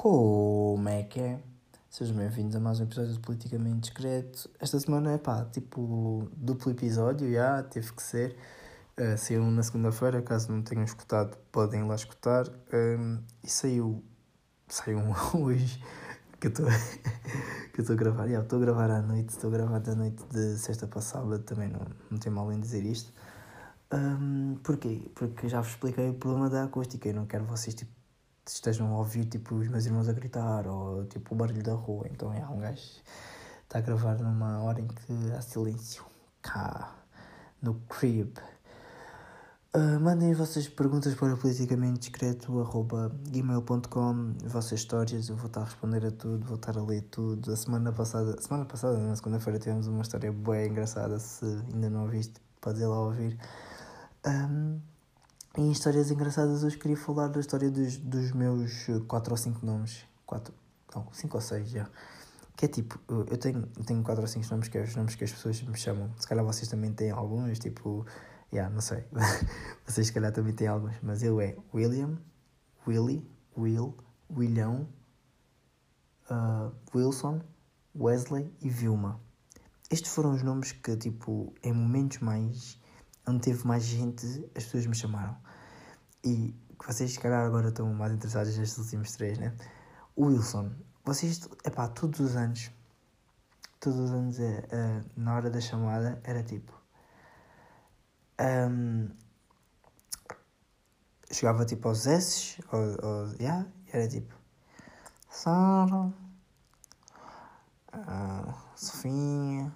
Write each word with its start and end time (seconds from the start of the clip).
Como 0.00 0.88
é 0.88 1.02
que 1.02 1.18
é? 1.18 1.40
Sejam 1.90 2.16
bem-vindos 2.16 2.54
a 2.54 2.60
mais 2.60 2.78
um 2.78 2.84
episódio 2.84 3.14
de 3.14 3.18
Politicamente 3.18 3.80
Discreto. 3.80 4.48
Esta 4.60 4.78
semana 4.78 5.14
é 5.14 5.18
pá, 5.18 5.44
tipo, 5.46 6.30
duplo 6.36 6.70
episódio, 6.70 7.28
já, 7.32 7.64
teve 7.64 7.92
que 7.92 8.00
ser. 8.00 8.36
Uh, 8.96 9.18
saiu 9.18 9.42
na 9.50 9.60
segunda-feira, 9.60 10.22
caso 10.22 10.52
não 10.52 10.62
tenham 10.62 10.84
escutado, 10.84 11.36
podem 11.50 11.82
lá 11.82 11.96
escutar. 11.96 12.46
Um, 12.72 13.18
e 13.42 13.50
saiu, 13.50 14.00
saiu 14.68 15.00
hoje, 15.34 15.82
que 16.40 16.46
eu 16.46 16.50
estou 16.50 16.66
que 17.74 17.80
estou 17.80 17.94
a 17.94 17.98
gravar. 17.98 18.28
Estou 18.28 18.56
a 18.56 18.62
gravar 18.62 18.90
à 18.92 19.02
noite, 19.02 19.30
estou 19.30 19.50
a 19.50 19.52
gravar 19.52 19.80
da 19.80 19.96
noite 19.96 20.24
de 20.30 20.58
sexta 20.58 20.86
para 20.86 21.00
sábado, 21.00 21.42
também 21.42 21.66
não, 21.66 21.84
não 22.08 22.18
tem 22.18 22.30
mal 22.30 22.52
em 22.52 22.60
dizer 22.60 22.84
isto. 22.84 23.12
Um, 23.92 24.60
porquê? 24.62 25.10
Porque 25.16 25.48
já 25.48 25.60
vos 25.60 25.70
expliquei 25.70 26.08
o 26.08 26.14
problema 26.14 26.48
da 26.48 26.62
acústica 26.62 27.08
e 27.08 27.12
não 27.12 27.26
quero 27.26 27.44
vocês 27.46 27.74
tipo, 27.74 27.97
estejam 28.54 28.92
a 28.94 28.98
ouvir 28.98 29.24
tipo, 29.26 29.54
os 29.54 29.68
meus 29.68 29.86
irmãos 29.86 30.08
a 30.08 30.12
gritar 30.12 30.66
ou 30.66 31.04
tipo, 31.06 31.34
o 31.34 31.38
barulho 31.38 31.62
da 31.62 31.74
rua. 31.74 32.06
Então 32.10 32.32
é, 32.32 32.46
um 32.46 32.58
gajo 32.58 32.82
está 33.62 33.78
a 33.78 33.82
gravar 33.82 34.18
numa 34.18 34.62
hora 34.62 34.80
em 34.80 34.86
que 34.86 35.32
há 35.36 35.40
silêncio 35.40 36.04
cá 36.42 36.94
no 37.60 37.74
crib. 37.88 38.38
Uh, 39.74 40.00
mandem 40.00 40.32
as 40.32 40.38
vossas 40.38 40.66
perguntas 40.66 41.14
para 41.14 41.36
politicamente 41.36 42.00
discreto 42.00 42.58
arroba 42.58 43.12
gmail.com 43.28 44.32
vossas 44.46 44.80
histórias, 44.80 45.28
eu 45.28 45.36
vou 45.36 45.46
estar 45.46 45.60
a 45.60 45.64
responder 45.64 46.06
a 46.06 46.10
tudo, 46.10 46.46
vou 46.46 46.56
estar 46.56 46.76
a 46.78 46.82
ler 46.82 47.02
tudo. 47.02 47.52
A 47.52 47.56
semana 47.56 47.92
passada, 47.92 48.40
semana 48.40 48.64
passada, 48.64 48.96
na 48.98 49.14
segunda-feira, 49.14 49.58
tivemos 49.58 49.86
uma 49.86 50.00
história 50.00 50.32
bem 50.32 50.70
engraçada. 50.70 51.18
Se 51.18 51.44
ainda 51.44 51.90
não 51.90 52.04
ouviste, 52.04 52.40
podes 52.62 52.80
ir 52.80 52.86
lá 52.86 52.98
ouvir. 52.98 53.38
Um, 54.26 54.80
em 55.58 55.72
histórias 55.72 56.08
engraçadas, 56.08 56.62
hoje 56.62 56.78
queria 56.78 56.96
falar 56.96 57.26
da 57.26 57.40
história 57.40 57.68
dos, 57.68 57.96
dos 57.96 58.30
meus 58.30 58.86
4 59.08 59.32
ou 59.32 59.36
5 59.36 59.66
nomes. 59.66 60.04
4, 60.24 60.54
não, 60.94 61.08
5 61.12 61.36
ou 61.36 61.40
6 61.40 61.68
já. 61.68 61.90
Que 62.56 62.66
é 62.66 62.68
tipo, 62.68 63.00
eu 63.08 63.36
tenho 63.36 63.62
4 63.62 63.84
tenho 63.84 64.02
quatro 64.04 64.22
ou 64.22 64.28
5 64.28 64.46
nomes 64.52 64.68
que 64.68 64.78
é 64.78 64.84
os 64.84 64.94
nomes 64.94 65.16
que 65.16 65.24
as 65.24 65.32
pessoas 65.32 65.60
me 65.60 65.76
chamam. 65.76 66.12
Se 66.16 66.28
calhar 66.28 66.44
vocês 66.44 66.68
também 66.68 66.92
têm 66.92 67.10
alguns, 67.10 67.58
tipo, 67.58 68.06
yeah, 68.52 68.72
não 68.72 68.80
sei. 68.80 69.04
vocês 69.84 70.06
se 70.06 70.12
calhar 70.12 70.30
também 70.30 70.54
têm 70.54 70.68
alguns. 70.68 70.94
Mas 71.02 71.24
eu 71.24 71.40
é 71.40 71.56
William, 71.74 72.16
Willy, 72.86 73.28
Will, 73.56 73.96
William, 74.30 74.86
uh, 76.30 76.72
Wilson, 76.94 77.40
Wesley 77.96 78.54
e 78.62 78.68
Vilma. 78.68 79.20
Estes 79.90 80.12
foram 80.12 80.34
os 80.34 80.42
nomes 80.44 80.70
que, 80.70 80.96
tipo, 80.96 81.52
em 81.64 81.72
momentos 81.72 82.18
mais 82.18 82.78
onde 83.28 83.40
teve 83.40 83.66
mais 83.66 83.84
gente, 83.84 84.26
as 84.56 84.64
pessoas 84.64 84.86
me 84.86 84.94
chamaram. 84.94 85.36
E 86.24 86.54
vocês, 86.86 87.12
se 87.12 87.20
calhar, 87.20 87.44
agora 87.44 87.68
estão 87.68 87.92
mais 87.92 88.12
interessados 88.12 88.56
nestes 88.56 88.78
últimos 88.78 89.12
três, 89.12 89.38
né? 89.38 89.54
O 90.16 90.26
Wilson, 90.26 90.72
vocês, 91.04 91.48
epá, 91.64 91.88
todos 91.88 92.20
os 92.20 92.36
anos, 92.36 92.70
todos 93.80 93.98
os 93.98 94.10
anos, 94.10 94.40
é, 94.40 94.66
é, 94.70 95.04
na 95.16 95.36
hora 95.36 95.50
da 95.50 95.60
chamada, 95.60 96.20
era 96.24 96.42
tipo. 96.42 96.72
Um, 98.40 99.10
chegava 101.30 101.64
tipo 101.66 101.88
aos 101.88 102.06
S, 102.06 102.62
ou, 102.72 102.80
ou, 102.80 103.26
yeah, 103.40 103.66
era 103.92 104.08
tipo. 104.08 104.34
Sara, 105.28 106.12
uh, 107.94 108.54
Sofinha, 108.74 109.72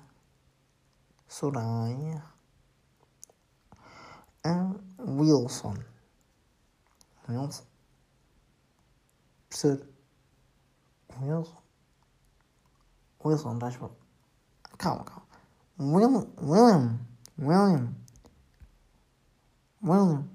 Soraya. 1.28 2.31
Wilson. 4.44 5.84
Wilson. 7.28 7.64
Professor. 9.48 9.86
Wilson. 11.20 11.56
Wilson, 13.24 13.54
estás 13.54 13.76
bom? 13.76 13.90
Calma, 14.78 15.04
calma. 15.04 15.26
William. 15.78 16.26
William. 16.40 16.98
William. 17.38 17.94
William. 19.82 20.28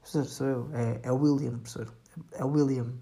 Professor, 0.00 0.24
sou 0.24 0.46
eu. 0.46 0.70
É, 0.74 1.00
é 1.04 1.12
William, 1.12 1.58
professor. 1.58 1.94
É 2.32 2.44
William. 2.44 2.92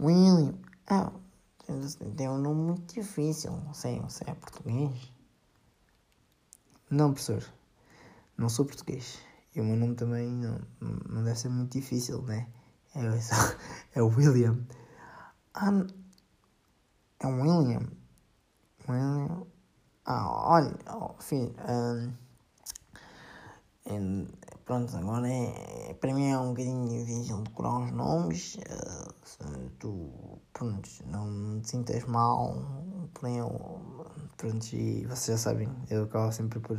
William. 0.00 0.54
Ah, 0.86 1.12
tem 2.16 2.28
um 2.28 2.38
nome 2.38 2.62
muito 2.62 2.94
difícil. 2.94 3.50
Não 3.52 3.74
sei, 3.74 4.00
não 4.00 4.08
sei, 4.08 4.28
é 4.28 4.34
português? 4.34 5.12
Não, 6.90 7.12
professor. 7.12 7.42
Não 8.38 8.48
sou 8.48 8.64
português. 8.64 9.18
E 9.54 9.60
o 9.60 9.64
meu 9.64 9.76
nome 9.76 9.94
também 9.94 10.28
não, 10.28 10.60
não 11.08 11.24
deve 11.24 11.38
ser 11.38 11.48
muito 11.48 11.72
difícil, 11.72 12.22
né? 12.22 12.46
É, 12.94 13.98
é 13.98 14.02
o 14.02 14.08
William. 14.08 14.66
Ah, 15.54 15.86
é 17.20 17.26
William. 17.26 17.88
William. 18.88 19.46
Ah, 20.04 20.28
olha, 20.50 20.76
filho. 21.20 21.54
Um, 23.88 24.26
Pronto, 24.66 24.96
agora 24.96 25.28
é, 25.28 25.94
para 25.94 26.12
mim 26.12 26.28
é 26.28 26.36
um 26.36 26.48
bocadinho 26.48 26.88
difícil 26.88 27.40
decorar 27.42 27.84
os 27.84 27.92
nomes. 27.92 28.56
Uh, 28.56 29.70
tu, 29.78 30.40
pronto, 30.52 30.90
não 31.06 31.60
te 31.60 31.70
sintas 31.70 32.04
mal, 32.04 32.52
porém 33.14 33.38
eu, 33.38 33.95
pronto, 34.36 34.72
e 34.74 35.04
vocês 35.06 35.38
já 35.38 35.50
sabem, 35.50 35.68
eu 35.90 36.04
acabo 36.04 36.30
sempre 36.32 36.60
por 36.60 36.76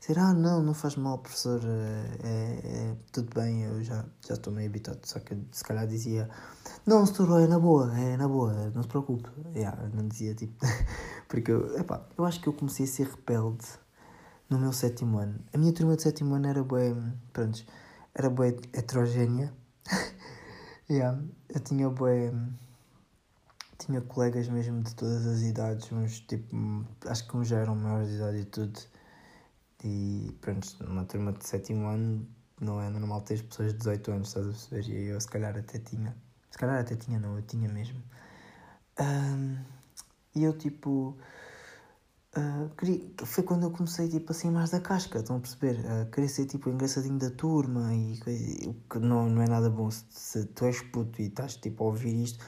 dizer, 0.00 0.18
ah 0.18 0.34
não, 0.34 0.62
não 0.62 0.74
faz 0.74 0.96
mal 0.96 1.18
professor, 1.18 1.60
é, 1.64 2.60
é, 2.64 2.96
tudo 3.12 3.34
bem, 3.34 3.64
eu 3.64 3.82
já, 3.82 4.04
já 4.26 4.34
estou 4.34 4.52
meio 4.52 4.68
habituado, 4.68 5.04
só 5.04 5.18
que 5.18 5.36
se 5.50 5.64
calhar 5.64 5.86
dizia, 5.86 6.28
não, 6.86 7.04
doutor, 7.04 7.42
é 7.42 7.46
na 7.46 7.58
boa, 7.58 7.98
é 7.98 8.16
na 8.16 8.26
boa, 8.28 8.70
não 8.74 8.82
se 8.82 8.88
preocupe. 8.88 9.28
Yeah, 9.54 9.88
não 9.92 10.08
dizia 10.08 10.34
tipo, 10.34 10.54
porque 11.28 11.50
eu, 11.50 11.78
epá, 11.78 12.06
eu 12.16 12.24
acho 12.24 12.40
que 12.40 12.48
eu 12.48 12.52
comecei 12.52 12.84
a 12.86 12.88
ser 12.88 13.06
rebelde 13.08 13.66
no 14.48 14.58
meu 14.58 14.72
sétimo 14.72 15.18
ano. 15.18 15.38
A 15.52 15.58
minha 15.58 15.72
turma 15.72 15.96
de 15.96 16.02
sétimo 16.02 16.34
ano 16.34 16.46
era 16.46 16.64
bem, 16.64 17.12
pronto, 17.32 17.64
era 18.14 18.30
bem 18.30 18.56
heterogénea. 18.72 19.52
yeah, 20.88 21.22
eu 21.48 21.60
tinha 21.60 21.90
bem, 21.90 22.32
tinha 23.78 24.00
colegas 24.02 24.48
mesmo 24.48 24.82
de 24.82 24.94
todas 24.94 25.26
as 25.26 25.42
idades, 25.42 25.90
uns 25.92 26.20
tipo, 26.20 26.56
acho 27.06 27.28
que 27.28 27.36
uns 27.36 27.48
já 27.48 27.58
eram 27.58 27.76
maiores 27.76 28.08
de 28.08 28.16
idade 28.16 28.38
e 28.38 28.44
tudo. 28.44 28.80
E 29.84 30.36
pronto, 30.40 30.66
numa 30.84 31.04
turma 31.04 31.32
de 31.32 31.46
sétimo 31.46 31.86
ano 31.88 32.26
não 32.60 32.80
é 32.80 32.90
normal 32.90 33.20
ter 33.22 33.42
pessoas 33.44 33.72
de 33.72 33.78
18 33.78 34.10
anos, 34.12 34.28
estás 34.28 34.46
a 34.46 34.50
perceber? 34.50 34.88
E 34.88 35.08
eu 35.08 35.20
se 35.20 35.28
calhar 35.28 35.56
até 35.56 35.78
tinha. 35.78 36.16
Se 36.50 36.58
calhar 36.58 36.80
até 36.80 36.96
tinha, 36.96 37.18
não, 37.20 37.36
eu 37.36 37.42
tinha 37.42 37.68
mesmo. 37.68 38.02
Um, 39.00 39.58
e 40.34 40.44
eu 40.44 40.56
tipo 40.58 41.16
Uh, 42.36 42.68
queria, 42.76 43.00
foi 43.24 43.42
quando 43.42 43.64
eu 43.64 43.70
comecei 43.70 44.06
tipo, 44.06 44.30
assim 44.32 44.50
mais 44.50 44.70
da 44.70 44.78
casca, 44.80 45.18
estão 45.18 45.36
a 45.36 45.40
perceber? 45.40 45.80
Uh, 45.80 46.10
queria 46.10 46.28
ser 46.28 46.44
tipo 46.46 46.68
engraçadinho 46.68 47.18
da 47.18 47.30
turma 47.30 47.92
e 47.94 48.20
que 48.88 48.98
não, 48.98 49.28
não 49.28 49.42
é 49.42 49.48
nada 49.48 49.70
bom. 49.70 49.90
Se, 49.90 50.04
se, 50.10 50.44
tu 50.46 50.66
és 50.66 50.80
puto 50.82 51.22
e 51.22 51.26
estás 51.26 51.56
tipo 51.56 51.82
a 51.84 51.86
ouvir 51.86 52.14
isto, 52.22 52.44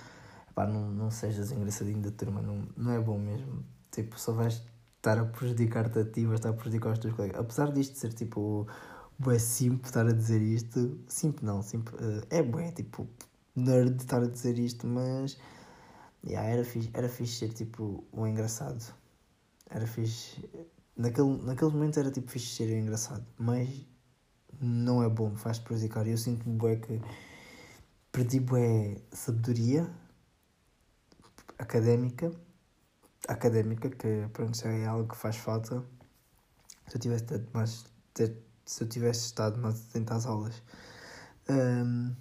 pá, 0.60 0.66
não, 0.66 0.91
não 0.91 1.10
sejas 1.10 1.50
engraçadinho 1.53 2.00
da 2.03 2.10
turma, 2.10 2.43
não, 2.43 2.69
não 2.76 2.93
é 2.93 3.00
bom 3.00 3.19
mesmo. 3.19 3.65
Tipo, 3.91 4.19
só 4.21 4.32
vais 4.32 4.62
estar 4.97 5.19
a 5.19 5.25
prejudicar-te 5.25 5.98
a 5.98 6.04
ti, 6.04 6.26
vais 6.26 6.41
estar 6.41 6.50
a 6.50 6.53
prejudicar 6.53 6.93
os 6.93 6.98
teus 6.98 7.15
colegas. 7.15 7.41
Apesar 7.41 7.72
disto 7.72 7.97
ser 7.98 8.12
tipo, 8.12 8.66
bué 9.19 9.38
simples 9.38 9.88
estar 9.88 10.06
a 10.06 10.12
dizer 10.12 10.43
isto, 10.43 10.98
simples 11.09 11.43
não, 11.43 11.62
simples, 11.62 11.94
uh, 12.00 12.26
é 12.31 12.43
bué, 12.43 12.72
tipo, 12.72 13.09
nerd 13.56 13.97
estar 14.00 14.22
a 14.22 14.26
dizer 14.26 14.59
isto, 14.59 14.87
mas 14.87 15.38
yeah, 16.25 16.47
era, 16.48 16.65
fixe, 16.65 16.91
era 16.92 17.09
fixe 17.09 17.38
ser 17.38 17.53
tipo 17.53 18.04
um 18.12 18.27
engraçado 18.27 18.94
era 19.71 19.87
fixe. 19.87 20.44
Naquele, 20.97 21.38
naquele 21.42 21.71
momento 21.71 21.98
era 21.98 22.10
tipo 22.10 22.31
fixe 22.31 22.56
ser 22.56 22.77
engraçado, 22.77 23.25
mas 23.38 23.69
não 24.60 25.03
é 25.03 25.09
bom, 25.09 25.34
faz-te 25.36 25.65
prejudicar. 25.65 26.06
Eu 26.06 26.18
sinto-me 26.18 26.56
bué 26.56 26.77
que 26.77 27.01
perdi 28.13 28.41
bué 28.41 28.97
sabedoria 29.13 29.89
académica, 31.60 32.33
académica, 33.28 33.91
que 33.91 34.28
pronto, 34.33 34.66
é 34.66 34.86
algo 34.86 35.09
que 35.09 35.16
faz 35.16 35.36
falta. 35.36 35.84
Se 36.89 36.97
eu 36.97 37.01
tivesse 37.01 37.24
estado 37.24 37.48
mais, 37.53 37.86
se 38.65 38.83
eu 38.84 38.89
tivesse 38.89 39.27
estado 39.27 39.59
mais 39.60 39.89
atento 39.89 40.12
às 40.15 40.27
aulas. 40.27 40.62
Um, 41.48 42.15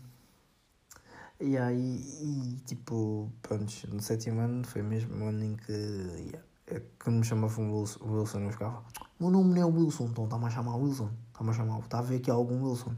e 1.39 1.57
aí, 1.57 2.03
e, 2.21 2.57
tipo, 2.65 3.31
pronto, 3.41 3.71
no 3.94 4.01
sétimo 4.01 4.41
ano 4.41 4.65
foi 4.68 4.81
mesmo 4.81 5.24
o 5.24 5.30
ano 5.30 5.44
em 5.45 5.56
que 5.56 5.71
yeah, 5.71 6.44
é 6.68 6.81
que 7.00 7.09
me 7.09 7.24
chamavam 7.24 7.71
Wilson, 7.74 8.00
Wilson 8.03 8.39
eu 8.42 8.51
ficava, 8.51 8.83
meu 9.19 9.30
nome 9.30 9.56
não 9.56 9.62
é 9.62 9.65
Wilson, 9.65 10.07
então 10.07 10.25
está-me 10.25 10.45
a 10.45 10.50
chamar 10.50 10.75
Wilson, 10.75 11.09
está-me 11.31 11.50
a 11.51 11.53
chamar, 11.53 11.80
está 11.80 12.00
a 12.00 12.01
ver 12.01 12.18
aqui 12.18 12.30
algum 12.30 12.62
Wilson, 12.68 12.94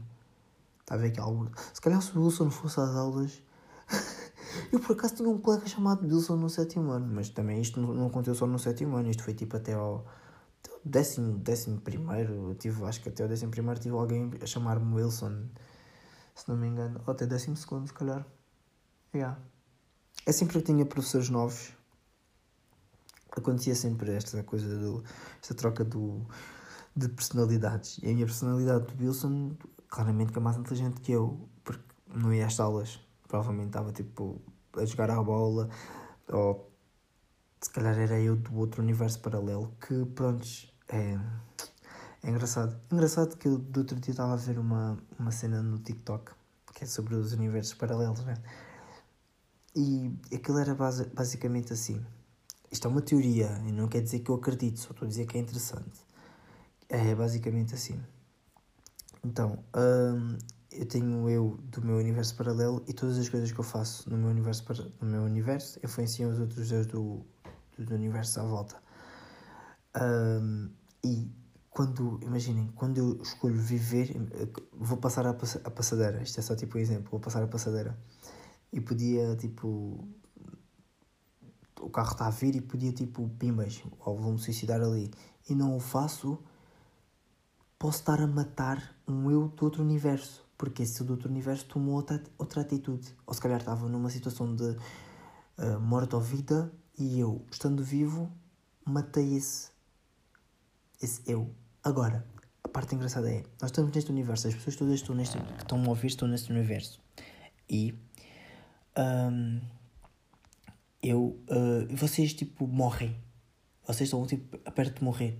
está 0.80 0.96
a 0.96 0.98
ver 0.98 1.08
aqui 1.08 1.20
algum, 1.20 1.46
se 1.72 1.80
calhar 1.80 2.02
se 2.02 2.18
o 2.18 2.24
Wilson 2.24 2.50
fosse 2.50 2.80
às 2.80 2.96
aulas, 2.96 3.42
eu 4.72 4.80
por 4.80 4.92
acaso 4.92 5.16
tinha 5.16 5.28
um 5.28 5.38
colega 5.38 5.66
chamado 5.66 6.06
Wilson 6.06 6.36
no 6.36 6.48
sétimo 6.48 6.90
ano, 6.90 7.08
mas 7.12 7.28
também 7.28 7.60
isto 7.60 7.80
não, 7.80 8.06
aconteceu 8.06 8.34
só 8.34 8.46
no 8.46 8.58
sétimo 8.58 8.96
ano, 8.96 9.10
isto 9.10 9.22
foi 9.22 9.34
tipo 9.34 9.56
até 9.56 9.74
ao, 9.74 10.06
até 10.62 10.74
ao 10.74 10.80
décimo, 10.84 11.38
décimo 11.38 11.80
primeiro, 11.80 12.54
tive, 12.58 12.84
acho 12.84 13.00
que 13.02 13.08
até 13.08 13.22
ao 13.22 13.28
décimo 13.28 13.50
primeiro 13.50 13.80
tive 13.80 13.94
alguém 13.96 14.30
a 14.42 14.46
chamar-me 14.46 14.94
Wilson, 14.94 15.46
se 16.34 16.48
não 16.48 16.56
me 16.56 16.68
engano, 16.68 17.00
ou 17.06 17.12
até 17.12 17.26
décimo 17.26 17.56
segundo 17.56 17.86
se 17.86 17.92
calhar, 17.94 18.26
Yeah. 19.14 19.38
É 20.24 20.32
sempre 20.32 20.58
que 20.58 20.64
tinha 20.64 20.86
professores 20.86 21.28
novos, 21.28 21.74
acontecia 23.30 23.74
sempre 23.74 24.10
esta 24.14 24.42
coisa, 24.42 24.78
do, 24.78 25.04
esta 25.40 25.54
troca 25.54 25.84
do, 25.84 26.26
de 26.96 27.08
personalidades. 27.10 27.98
E 28.02 28.08
a 28.08 28.14
minha 28.14 28.24
personalidade 28.24 28.86
do 28.86 29.04
Wilson, 29.04 29.54
claramente 29.88 30.32
que 30.32 30.38
é 30.38 30.40
mais 30.40 30.56
inteligente 30.56 31.00
que 31.02 31.12
eu, 31.12 31.46
porque 31.62 31.84
não 32.06 32.32
ia 32.32 32.46
às 32.46 32.58
aulas. 32.58 33.00
Provavelmente 33.32 33.68
estava 33.68 33.90
tipo 33.92 34.42
a 34.76 34.84
jogar 34.84 35.10
à 35.10 35.22
bola, 35.22 35.70
ou 36.28 36.70
se 37.62 37.70
calhar 37.70 37.98
era 37.98 38.20
eu 38.20 38.36
do 38.36 38.54
outro 38.58 38.82
universo 38.82 39.20
paralelo, 39.20 39.74
que 39.80 40.04
pronto, 40.04 40.46
é, 40.90 41.18
é 42.22 42.28
engraçado. 42.28 42.78
Engraçado 42.92 43.38
que 43.38 43.48
eu 43.48 43.56
do 43.56 43.80
outro 43.80 43.98
dia 43.98 44.10
estava 44.10 44.34
a 44.34 44.36
ver 44.36 44.58
uma, 44.58 44.98
uma 45.18 45.30
cena 45.30 45.62
no 45.62 45.78
TikTok 45.78 46.32
que 46.74 46.84
é 46.84 46.86
sobre 46.86 47.14
os 47.14 47.32
universos 47.32 47.72
paralelos, 47.72 48.22
né? 48.22 48.34
E 49.74 50.12
aquilo 50.34 50.58
era 50.58 50.74
base, 50.74 51.06
basicamente 51.06 51.72
assim. 51.72 52.04
Isto 52.70 52.86
é 52.86 52.90
uma 52.90 53.00
teoria, 53.00 53.48
e 53.66 53.72
não 53.72 53.88
quer 53.88 54.02
dizer 54.02 54.18
que 54.20 54.30
eu 54.30 54.34
acredito, 54.34 54.78
só 54.78 54.90
estou 54.90 55.06
a 55.06 55.08
dizer 55.08 55.24
que 55.24 55.38
é 55.38 55.40
interessante. 55.40 56.00
É 56.86 57.14
basicamente 57.14 57.74
assim. 57.74 57.98
Então, 59.24 59.64
hum, 59.74 60.36
eu 60.72 60.86
tenho 60.86 61.28
eu 61.28 61.58
do 61.64 61.82
meu 61.82 61.96
universo 61.96 62.34
paralelo 62.36 62.82
e 62.86 62.92
todas 62.92 63.18
as 63.18 63.28
coisas 63.28 63.52
que 63.52 63.58
eu 63.58 63.64
faço 63.64 64.08
no 64.10 64.16
meu 64.16 64.30
universo, 64.30 64.64
no 65.00 65.08
meu 65.08 65.22
universo 65.22 65.78
influenciam 65.84 66.30
os 66.30 66.38
outros 66.38 66.68
dois 66.68 66.86
do, 66.86 67.24
do 67.78 67.94
universo 67.94 68.40
à 68.40 68.44
volta. 68.44 68.76
Um, 70.00 70.70
e 71.04 71.30
quando, 71.70 72.20
imaginem, 72.22 72.70
quando 72.74 72.98
eu 72.98 73.22
escolho 73.22 73.56
viver, 73.56 74.14
vou 74.72 74.98
passar 74.98 75.26
a, 75.26 75.30
a 75.30 75.70
passadeira, 75.70 76.22
isto 76.22 76.38
é 76.38 76.42
só 76.42 76.54
tipo 76.54 76.78
um 76.78 76.80
exemplo, 76.80 77.10
vou 77.10 77.20
passar 77.20 77.42
a 77.42 77.46
passadeira 77.46 77.96
e 78.72 78.80
podia 78.80 79.36
tipo. 79.36 80.06
O 81.80 81.90
carro 81.90 82.12
está 82.12 82.26
a 82.26 82.30
vir 82.30 82.54
e 82.54 82.60
podia 82.60 82.92
tipo, 82.92 83.28
pimbas, 83.40 83.82
ou 83.98 84.16
vou-me 84.16 84.38
suicidar 84.38 84.80
ali. 84.80 85.10
E 85.48 85.54
não 85.54 85.76
o 85.76 85.80
faço, 85.80 86.38
posso 87.76 87.98
estar 87.98 88.20
a 88.20 88.26
matar 88.26 88.94
um 89.06 89.28
eu 89.30 89.48
do 89.48 89.64
outro 89.64 89.82
universo. 89.82 90.46
Porque 90.56 90.82
esse 90.82 91.02
do 91.02 91.12
outro 91.12 91.28
universo 91.28 91.66
tomou 91.66 91.94
outra, 91.94 92.22
outra 92.38 92.60
atitude. 92.60 93.14
Ou 93.26 93.34
se 93.34 93.40
calhar 93.40 93.58
estava 93.58 93.88
numa 93.88 94.10
situação 94.10 94.54
de 94.54 94.76
uh, 95.58 95.80
morte 95.80 96.14
ou 96.14 96.20
vida 96.20 96.72
e 96.98 97.18
eu, 97.18 97.44
estando 97.50 97.82
vivo, 97.82 98.30
matei 98.84 99.34
esse, 99.34 99.70
esse 101.00 101.22
eu. 101.26 101.54
Agora, 101.82 102.26
a 102.62 102.68
parte 102.68 102.94
engraçada 102.94 103.30
é, 103.30 103.42
nós 103.60 103.70
estamos 103.70 103.92
neste 103.92 104.10
universo, 104.10 104.46
as 104.46 104.54
pessoas 104.54 104.76
todas 104.76 104.94
estão 104.94 105.14
neste, 105.14 105.38
que 105.38 105.62
estão 105.62 105.82
a 105.82 105.88
ouvir 105.88 106.08
estão 106.08 106.28
neste 106.28 106.52
universo. 106.52 107.00
E 107.68 107.94
um, 108.96 109.60
eu, 111.02 111.38
uh, 111.48 111.96
vocês 111.96 112.32
tipo 112.34 112.66
morrem. 112.66 113.16
Vocês 113.86 114.08
estão 114.08 114.24
tipo 114.26 114.58
perto 114.70 114.98
de 114.98 115.04
morrer. 115.04 115.38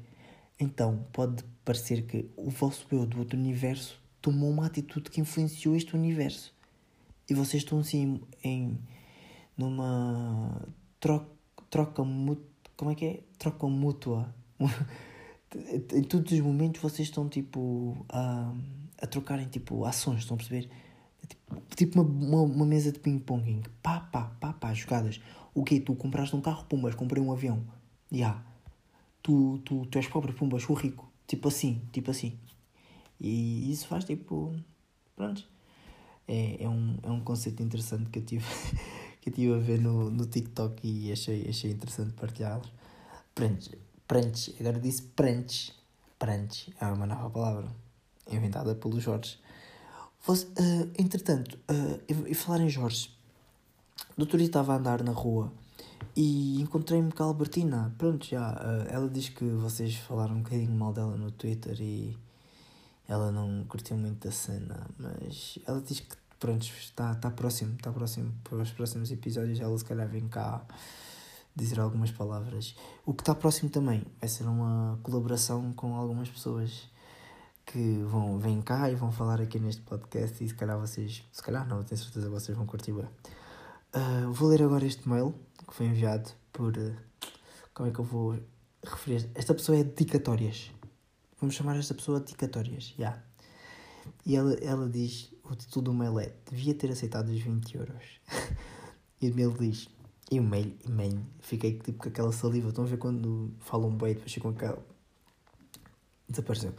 Então 0.58 1.06
pode 1.12 1.44
parecer 1.64 2.06
que 2.06 2.30
o 2.36 2.50
vosso 2.50 2.86
eu 2.90 3.06
do 3.06 3.18
outro 3.20 3.38
universo 3.38 4.01
tomou 4.22 4.48
uma 4.48 4.66
atitude 4.66 5.10
que 5.10 5.20
influenciou 5.20 5.76
este 5.76 5.94
universo. 5.94 6.54
E 7.28 7.34
vocês 7.34 7.62
estão 7.62 7.80
assim 7.80 8.20
em 8.42 8.78
numa 9.58 10.66
troca, 10.98 11.26
troca 11.68 12.02
como 12.76 12.90
é 12.90 12.94
que 12.94 13.04
é? 13.04 13.20
Troca 13.38 13.66
mútua. 13.66 14.34
em 15.92 16.02
todos 16.04 16.32
os 16.32 16.40
momentos 16.40 16.80
vocês 16.80 17.08
estão 17.08 17.28
tipo 17.28 18.06
a, 18.08 18.54
a 19.00 19.06
trocarem 19.06 19.48
tipo 19.48 19.84
ações, 19.84 20.20
estão 20.20 20.36
a 20.36 20.38
perceber? 20.38 20.70
Tipo 21.76 22.00
uma, 22.00 22.10
uma, 22.10 22.42
uma 22.42 22.66
mesa 22.66 22.92
de 22.92 22.98
ping-pong. 22.98 23.62
Pá, 23.82 24.00
pá, 24.00 24.32
pá, 24.40 24.52
pá, 24.52 24.72
jogadas. 24.72 25.20
O 25.54 25.62
quê? 25.62 25.80
Tu 25.80 25.94
compraste 25.94 26.34
um 26.34 26.40
carro, 26.40 26.64
pumbas, 26.64 26.94
comprei 26.94 27.22
um 27.22 27.32
avião. 27.32 27.62
Já. 28.10 28.16
Yeah. 28.16 28.46
Tu, 29.22 29.58
tu, 29.64 29.86
tu 29.86 29.98
és 29.98 30.06
pobre, 30.08 30.32
pumbas, 30.32 30.62
sou 30.62 30.74
rico. 30.74 31.10
Tipo 31.26 31.48
assim, 31.48 31.82
tipo 31.92 32.10
assim. 32.10 32.38
E 33.22 33.70
isso 33.70 33.86
faz 33.86 34.04
tipo. 34.04 34.52
Pronto. 35.14 35.44
É, 36.26 36.64
é, 36.64 36.68
um, 36.68 36.98
é 37.02 37.10
um 37.10 37.20
conceito 37.20 37.62
interessante 37.62 38.10
que 38.10 38.18
eu 38.18 38.24
tive, 38.24 38.44
que 39.20 39.30
eu 39.30 39.32
tive 39.32 39.54
a 39.54 39.58
ver 39.58 39.80
no, 39.80 40.10
no 40.10 40.26
TikTok 40.26 40.86
e 40.86 41.12
achei, 41.12 41.48
achei 41.48 41.70
interessante 41.70 42.12
partilhá-los. 42.14 42.70
Pranches. 43.34 44.54
Agora 44.58 44.80
disse 44.80 45.02
pranches. 45.02 45.72
Pranches. 46.18 46.74
É 46.80 46.86
uma 46.86 47.06
nova 47.06 47.30
palavra. 47.30 47.68
Inventada 48.30 48.74
pelo 48.74 49.00
Jorge. 49.00 49.38
Você, 50.24 50.46
uh, 50.46 50.90
entretanto, 50.98 51.58
uh, 51.70 52.00
e, 52.28 52.34
falar 52.34 52.60
em 52.60 52.68
Jorge, 52.68 53.10
doutor 54.16 54.40
estava 54.40 54.72
a 54.72 54.76
andar 54.76 55.02
na 55.02 55.12
rua 55.12 55.52
e 56.16 56.60
encontrei-me 56.60 57.12
com 57.12 57.22
a 57.22 57.26
Albertina. 57.26 57.94
Pronto, 57.98 58.26
já. 58.26 58.52
Uh, 58.52 58.88
ela 58.88 59.08
diz 59.08 59.28
que 59.28 59.44
vocês 59.44 59.94
falaram 59.96 60.36
um 60.36 60.42
bocadinho 60.42 60.72
mal 60.72 60.92
dela 60.92 61.16
no 61.16 61.30
Twitter 61.30 61.76
e 61.80 62.16
ela 63.12 63.30
não 63.30 63.64
curtiu 63.66 63.94
muito 63.98 64.26
da 64.26 64.32
cena, 64.32 64.86
mas 64.98 65.58
ela 65.66 65.82
diz 65.82 66.00
que 66.00 66.16
pronto, 66.40 66.62
está, 66.62 67.12
está 67.12 67.30
próximo, 67.30 67.74
está 67.74 67.92
próximo 67.92 68.32
para 68.42 68.56
os 68.56 68.70
próximos 68.70 69.10
episódios. 69.10 69.60
Ela 69.60 69.76
se 69.76 69.84
calhar 69.84 70.08
vem 70.08 70.26
cá 70.28 70.64
dizer 71.54 71.78
algumas 71.78 72.10
palavras. 72.10 72.74
O 73.04 73.12
que 73.12 73.20
está 73.20 73.34
próximo 73.34 73.68
também 73.68 74.02
vai 74.18 74.28
ser 74.30 74.44
uma 74.44 74.98
colaboração 75.02 75.74
com 75.74 75.94
algumas 75.94 76.30
pessoas 76.30 76.88
que 77.66 78.02
vão, 78.04 78.38
vêm 78.38 78.62
cá 78.62 78.90
e 78.90 78.94
vão 78.94 79.12
falar 79.12 79.42
aqui 79.42 79.60
neste 79.60 79.82
podcast 79.82 80.42
e 80.42 80.48
se 80.48 80.54
calhar 80.54 80.78
vocês, 80.78 81.22
se 81.30 81.42
calhar 81.42 81.68
não, 81.68 81.84
tenho 81.84 82.00
certeza 82.00 82.26
que 82.26 82.32
vocês 82.32 82.56
vão 82.56 82.66
curtir 82.66 82.92
bem. 82.92 83.04
Uh, 83.94 84.32
vou 84.32 84.48
ler 84.48 84.62
agora 84.62 84.86
este 84.86 85.06
mail 85.06 85.34
que 85.68 85.74
foi 85.74 85.84
enviado 85.84 86.30
por. 86.50 86.74
Uh, 86.78 86.96
como 87.74 87.90
é 87.90 87.92
que 87.92 87.98
eu 87.98 88.04
vou 88.06 88.38
referir? 88.82 89.30
Esta 89.34 89.52
pessoa 89.52 89.76
é 89.76 89.84
dedicatórias. 89.84 90.72
Vamos 91.42 91.56
chamar 91.56 91.76
esta 91.76 91.92
pessoa 91.92 92.20
dedicatórias, 92.20 92.94
já. 92.96 93.02
Yeah. 93.02 93.22
E 94.24 94.36
ela, 94.36 94.54
ela 94.62 94.88
diz: 94.88 95.34
o 95.42 95.56
título 95.56 95.86
do 95.86 95.92
mail 95.92 96.20
é 96.20 96.32
Devia 96.48 96.72
ter 96.72 96.88
aceitado 96.92 97.30
os 97.30 97.40
20 97.40 97.78
euros. 97.78 98.20
e 99.20 99.28
o 99.28 99.34
mail 99.34 99.52
diz: 99.58 99.88
E 100.30 100.38
o 100.38 100.42
mail, 100.44 100.76
e 100.86 100.88
mail, 100.88 101.20
fiquei 101.40 101.80
tipo 101.80 101.98
com 101.98 102.08
aquela 102.10 102.30
saliva. 102.30 102.68
Estão 102.68 102.84
a 102.84 102.86
ver 102.86 102.96
quando 102.96 103.52
falam 103.58 103.90
bem 103.90 104.14
depois 104.14 104.32
ficam 104.32 104.52
aquela. 104.52 104.86
Desapareceu. 106.28 106.74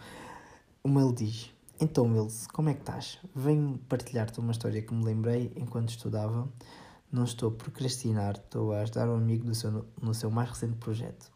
O 0.82 0.88
mail 0.88 1.12
diz: 1.12 1.52
Então, 1.78 2.08
Mills, 2.08 2.48
como 2.48 2.70
é 2.70 2.74
que 2.74 2.84
estás? 2.84 3.20
Venho 3.36 3.78
partilhar-te 3.90 4.40
uma 4.40 4.54
história 4.54 4.82
que 4.82 4.94
me 4.94 5.04
lembrei 5.04 5.52
enquanto 5.58 5.90
estudava. 5.90 6.48
Não 7.12 7.26
estou 7.26 7.50
a 7.50 7.52
procrastinar, 7.52 8.38
estou 8.38 8.72
a 8.72 8.80
ajudar 8.80 9.10
um 9.10 9.18
amigo 9.18 9.46
no 9.46 9.54
seu, 9.54 9.86
no 10.02 10.14
seu 10.14 10.32
mais 10.32 10.48
recente 10.48 10.78
projeto. 10.78 11.34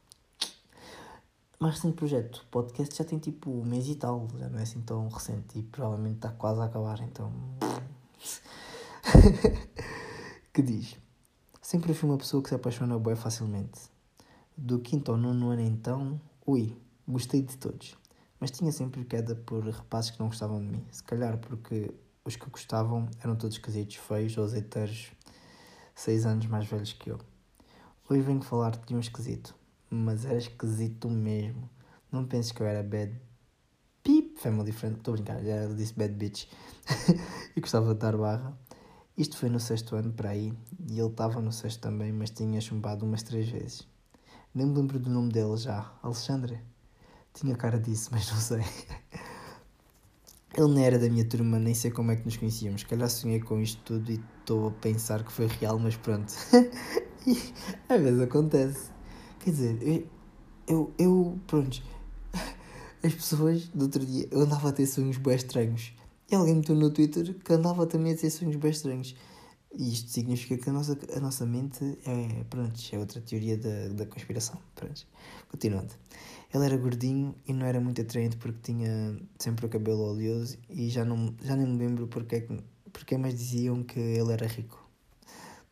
Mais 1.60 1.76
recente 1.76 1.96
projeto, 1.96 2.38
o 2.38 2.46
podcast 2.52 2.96
já 2.96 3.04
tem 3.04 3.18
tipo 3.18 3.50
um 3.50 3.64
mês 3.64 3.88
e 3.88 3.96
tal, 3.96 4.28
já 4.38 4.48
não 4.50 4.60
é 4.60 4.64
assim 4.64 4.82
tão 4.82 5.08
recente 5.08 5.58
e 5.58 5.64
provavelmente 5.64 6.18
está 6.18 6.30
quase 6.30 6.62
a 6.62 6.66
acabar, 6.66 7.02
então. 7.02 7.32
que 10.54 10.62
diz: 10.62 10.98
Sempre 11.62 11.94
fui 11.94 12.10
uma 12.10 12.18
pessoa 12.18 12.44
que 12.44 12.50
se 12.50 12.56
apaixona 12.56 13.00
bem 13.00 13.16
facilmente. 13.16 13.80
Do 14.56 14.80
quinto 14.80 15.12
ao 15.12 15.18
nono 15.18 15.50
ano 15.50 15.62
então, 15.62 16.22
ui, 16.46 16.76
gostei 17.08 17.42
de 17.42 17.58
todos 17.58 17.96
mas 18.40 18.52
tinha 18.52 18.72
sempre 18.72 19.04
queda 19.04 19.36
por 19.36 19.68
rapazes 19.68 20.12
que 20.12 20.20
não 20.20 20.28
gostavam 20.28 20.60
de 20.60 20.68
mim. 20.68 20.86
Se 20.92 21.04
calhar 21.04 21.38
porque 21.38 21.92
os 22.24 22.36
que 22.36 22.50
gostavam 22.50 23.10
eram 23.24 23.36
todos 23.36 23.56
esquisitos, 23.56 23.96
feios 23.96 24.38
ou 24.38 24.44
azeiteiros, 24.44 25.12
seis 25.96 26.26
anos 26.26 26.46
mais 26.46 26.66
velhos 26.66 26.94
que 26.94 27.10
eu. 27.10 27.20
Hoje 28.10 28.22
venho 28.22 28.42
falar-te 28.42 28.86
de 28.86 28.96
um 28.96 29.00
esquisito, 29.00 29.56
mas 29.89 30.25
era 30.25 30.38
esquisito 30.38 31.10
mesmo. 31.10 31.70
Não 32.12 32.25
penses 32.25 32.51
que 32.51 32.62
eu 32.62 32.67
era 32.67 32.84
bad 32.84 33.20
beep, 34.03 34.38
family 34.39 34.72
friend, 34.72 34.98
estou 34.98 35.13
a 35.13 35.17
brincar, 35.17 35.44
já 35.44 35.67
disse 35.67 35.94
bad 35.94 36.13
bitch. 36.13 36.48
e 37.56 37.60
gostava 37.60 37.94
de 37.94 38.00
dar 38.00 38.15
barra. 38.15 38.58
Isto 39.17 39.38
foi 39.38 39.50
no 39.50 39.60
sexto 39.60 39.96
ano 39.96 40.13
para 40.13 40.29
aí, 40.29 40.53
e 40.89 41.00
ele 41.00 41.10
estava 41.10 41.41
no 41.41 41.51
sexto 41.51 41.82
também, 41.82 42.13
mas 42.13 42.29
tinha 42.29 42.62
chumbado 42.62 43.06
umas 43.06 43.24
três 43.24 43.50
vezes. 43.50 43.88
Nem 44.53 44.67
me 44.67 44.75
lembro 44.75 45.00
do 45.00 45.10
nome 45.10 45.32
dele 45.32 45.58
já, 45.58 45.91
Alexandre. 46.01 46.60
Tinha 47.34 47.56
cara 47.56 47.79
disso, 47.79 48.10
mas 48.13 48.32
não 48.32 48.38
sei. 48.38 48.63
Ele 50.56 50.74
não 50.74 50.82
era 50.82 50.98
da 50.98 51.10
minha 51.10 51.25
turma, 51.25 51.60
nem 51.60 51.74
sei 51.74 51.91
como 51.91 52.12
é 52.12 52.15
que 52.15 52.25
nos 52.25 52.38
conhecíamos. 52.38 52.84
Calhar 52.84 53.10
sonhei 53.10 53.39
com 53.39 53.60
isto 53.60 53.82
tudo 53.84 54.12
e 54.12 54.24
estou 54.39 54.70
a 54.70 54.72
pensar 54.72 55.24
que 55.24 55.32
foi 55.32 55.48
real, 55.48 55.77
mas 55.77 55.96
pronto. 55.98 56.34
e 57.27 57.38
às 57.89 58.01
vezes 58.01 58.22
acontece. 58.22 58.97
Quer 59.48 59.51
dizer, 59.51 59.77
eu, 59.82 60.08
eu, 60.68 60.94
eu 61.00 61.39
pronto. 61.48 61.82
As 63.01 63.13
pessoas, 63.13 63.70
do 63.70 63.84
outro 63.84 64.06
dia, 64.06 64.27
eu 64.30 64.42
andava 64.42 64.68
a 64.68 64.72
ter 64.74 64.86
sonhos 64.86 65.16
bem 65.16 65.36
estranhos. 65.36 65.94
E 66.30 66.36
alguém 66.36 66.56
meteu 66.56 66.75
no 66.75 66.92
Twitter 66.92 67.34
que 67.34 67.54
andava 67.54 67.88
também 67.88 68.12
a 68.12 68.18
ter 68.18 68.30
sonhos 68.30 68.58
bem 68.58 68.72
estranhos. 68.72 69.16
E 69.74 69.94
isto 69.94 70.10
significa 70.10 70.58
que 70.58 70.70
a 70.70 70.74
nossa, 70.74 71.00
a 71.16 71.20
nossa 71.22 71.46
mente 71.46 71.98
é, 72.06 72.44
pronto, 72.50 72.77
é 72.92 73.00
outra 73.00 73.22
teoria 73.22 73.58
da, 73.58 73.88
da 73.94 74.06
conspiração. 74.06 74.60
Pronto. 74.75 75.08
Continuando. 75.48 75.94
Ele 76.54 76.66
era 76.66 76.75
gordinho 76.75 77.34
e 77.48 77.54
não 77.54 77.66
era 77.66 77.80
muito 77.80 78.01
atraente 78.01 78.36
porque 78.36 78.74
tinha 78.74 79.18
sempre 79.39 79.66
o 79.66 79.70
cabelo 79.70 80.10
oleoso 80.10 80.58
e 80.70 80.89
já, 80.89 81.06
não, 81.06 81.34
já 81.42 81.56
nem 81.56 81.68
me 81.68 81.77
lembro 81.77 82.06
porque, 82.10 82.46
porque 82.92 83.18
mais 83.18 83.34
diziam 83.34 83.82
que 83.82 83.98
ele 83.98 84.34
era 84.34 84.46
rico. 84.46 84.86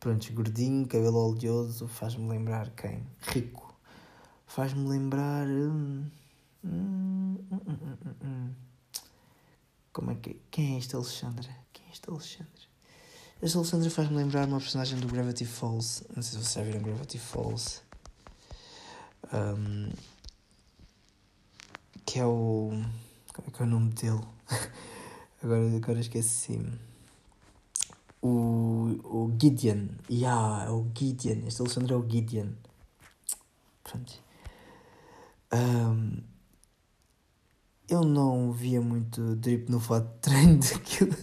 Pronto, 0.00 0.32
gordinho, 0.32 0.86
cabelo 0.86 1.18
oleoso, 1.18 1.86
faz-me 1.88 2.26
lembrar 2.26 2.70
quem? 2.70 3.02
Rico. 3.20 3.65
Faz-me 4.46 4.88
lembrar. 4.88 5.46
Hum, 5.46 6.08
hum, 6.64 7.36
hum, 7.52 8.54
Como 9.92 10.10
é 10.12 10.14
que. 10.14 10.40
Quem 10.50 10.76
é 10.76 10.78
este 10.78 10.94
Alexandre? 10.94 11.48
Quem 11.72 11.86
é 11.86 11.90
este 11.90 12.08
Alexandre? 12.08 12.66
Este 13.42 13.56
Alexandre 13.56 13.90
faz-me 13.90 14.16
lembrar 14.16 14.48
uma 14.48 14.58
personagem 14.58 14.98
do 14.98 15.08
Gravity 15.08 15.44
Falls. 15.44 16.04
Não 16.14 16.22
sei 16.22 16.38
se 16.38 16.44
vocês 16.44 16.54
já 16.54 16.62
viram 16.62 16.82
Gravity 16.82 17.18
Falls. 17.18 17.82
Um, 19.32 19.90
que 22.06 22.18
é 22.18 22.24
o. 22.24 22.70
Como 23.34 23.48
é 23.48 23.50
que 23.50 23.62
é 23.62 23.66
o 23.66 23.68
nome 23.68 23.92
dele? 23.92 24.22
agora, 25.42 25.76
agora 25.76 26.00
esqueci-me. 26.00 26.78
O, 28.22 28.98
o 29.04 29.36
Gideon. 29.38 29.88
Yeah, 30.08 30.64
é 30.64 30.70
o 30.70 30.86
Gideon. 30.96 31.46
Este 31.46 31.60
Alexandre 31.60 31.92
é 31.92 31.96
o 31.96 32.08
Gideon. 32.08 32.52
Pronto. 33.84 34.25
Um, 35.52 36.22
eu 37.88 38.02
não 38.02 38.50
via 38.50 38.80
muito 38.80 39.36
drip 39.36 39.70
no 39.70 39.78
fato 39.78 40.12
de 40.14 40.18
treino 40.20 40.58
daquilo. 40.58 41.14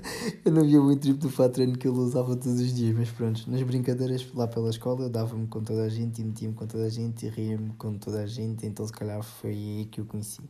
Eu 0.46 0.52
não 0.54 0.64
via 0.64 0.80
muito 0.80 1.02
drip 1.02 1.22
no 1.22 1.30
fato 1.30 1.48
de 1.50 1.54
treino 1.56 1.78
que 1.78 1.86
ele 1.86 1.98
usava 1.98 2.38
todos 2.38 2.58
os 2.60 2.74
dias, 2.74 2.96
mas 2.96 3.12
pronto, 3.12 3.52
nas 3.52 3.62
brincadeiras 3.64 4.26
lá 4.34 4.48
pela 4.48 4.70
escola 4.70 5.04
eu 5.04 5.10
dava-me 5.10 5.46
com 5.48 5.62
toda 5.62 5.84
a 5.84 5.90
gente 5.90 6.22
e 6.22 6.24
metia-me 6.24 6.54
com 6.54 6.66
toda 6.66 6.86
a 6.86 6.90
gente 6.90 7.26
e 7.26 7.30
ria-me 7.30 7.74
com 7.74 7.98
toda 7.98 8.22
a 8.22 8.26
gente, 8.26 8.66
então 8.66 8.88
se 8.88 8.94
calhar 8.94 9.22
foi 9.22 9.50
aí 9.50 9.86
que 9.92 10.00
eu 10.00 10.06
conheci. 10.06 10.42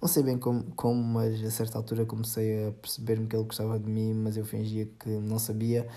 Não 0.00 0.08
sei 0.08 0.22
bem 0.22 0.38
como, 0.38 0.62
como 0.76 1.02
mas 1.02 1.42
a 1.42 1.50
certa 1.50 1.76
altura 1.76 2.06
comecei 2.06 2.68
a 2.68 2.72
perceber-me 2.72 3.26
que 3.26 3.34
ele 3.34 3.44
gostava 3.44 3.80
de 3.80 3.90
mim, 3.90 4.14
mas 4.14 4.36
eu 4.36 4.44
fingia 4.44 4.86
que 4.86 5.08
não 5.08 5.40
sabia 5.40 5.88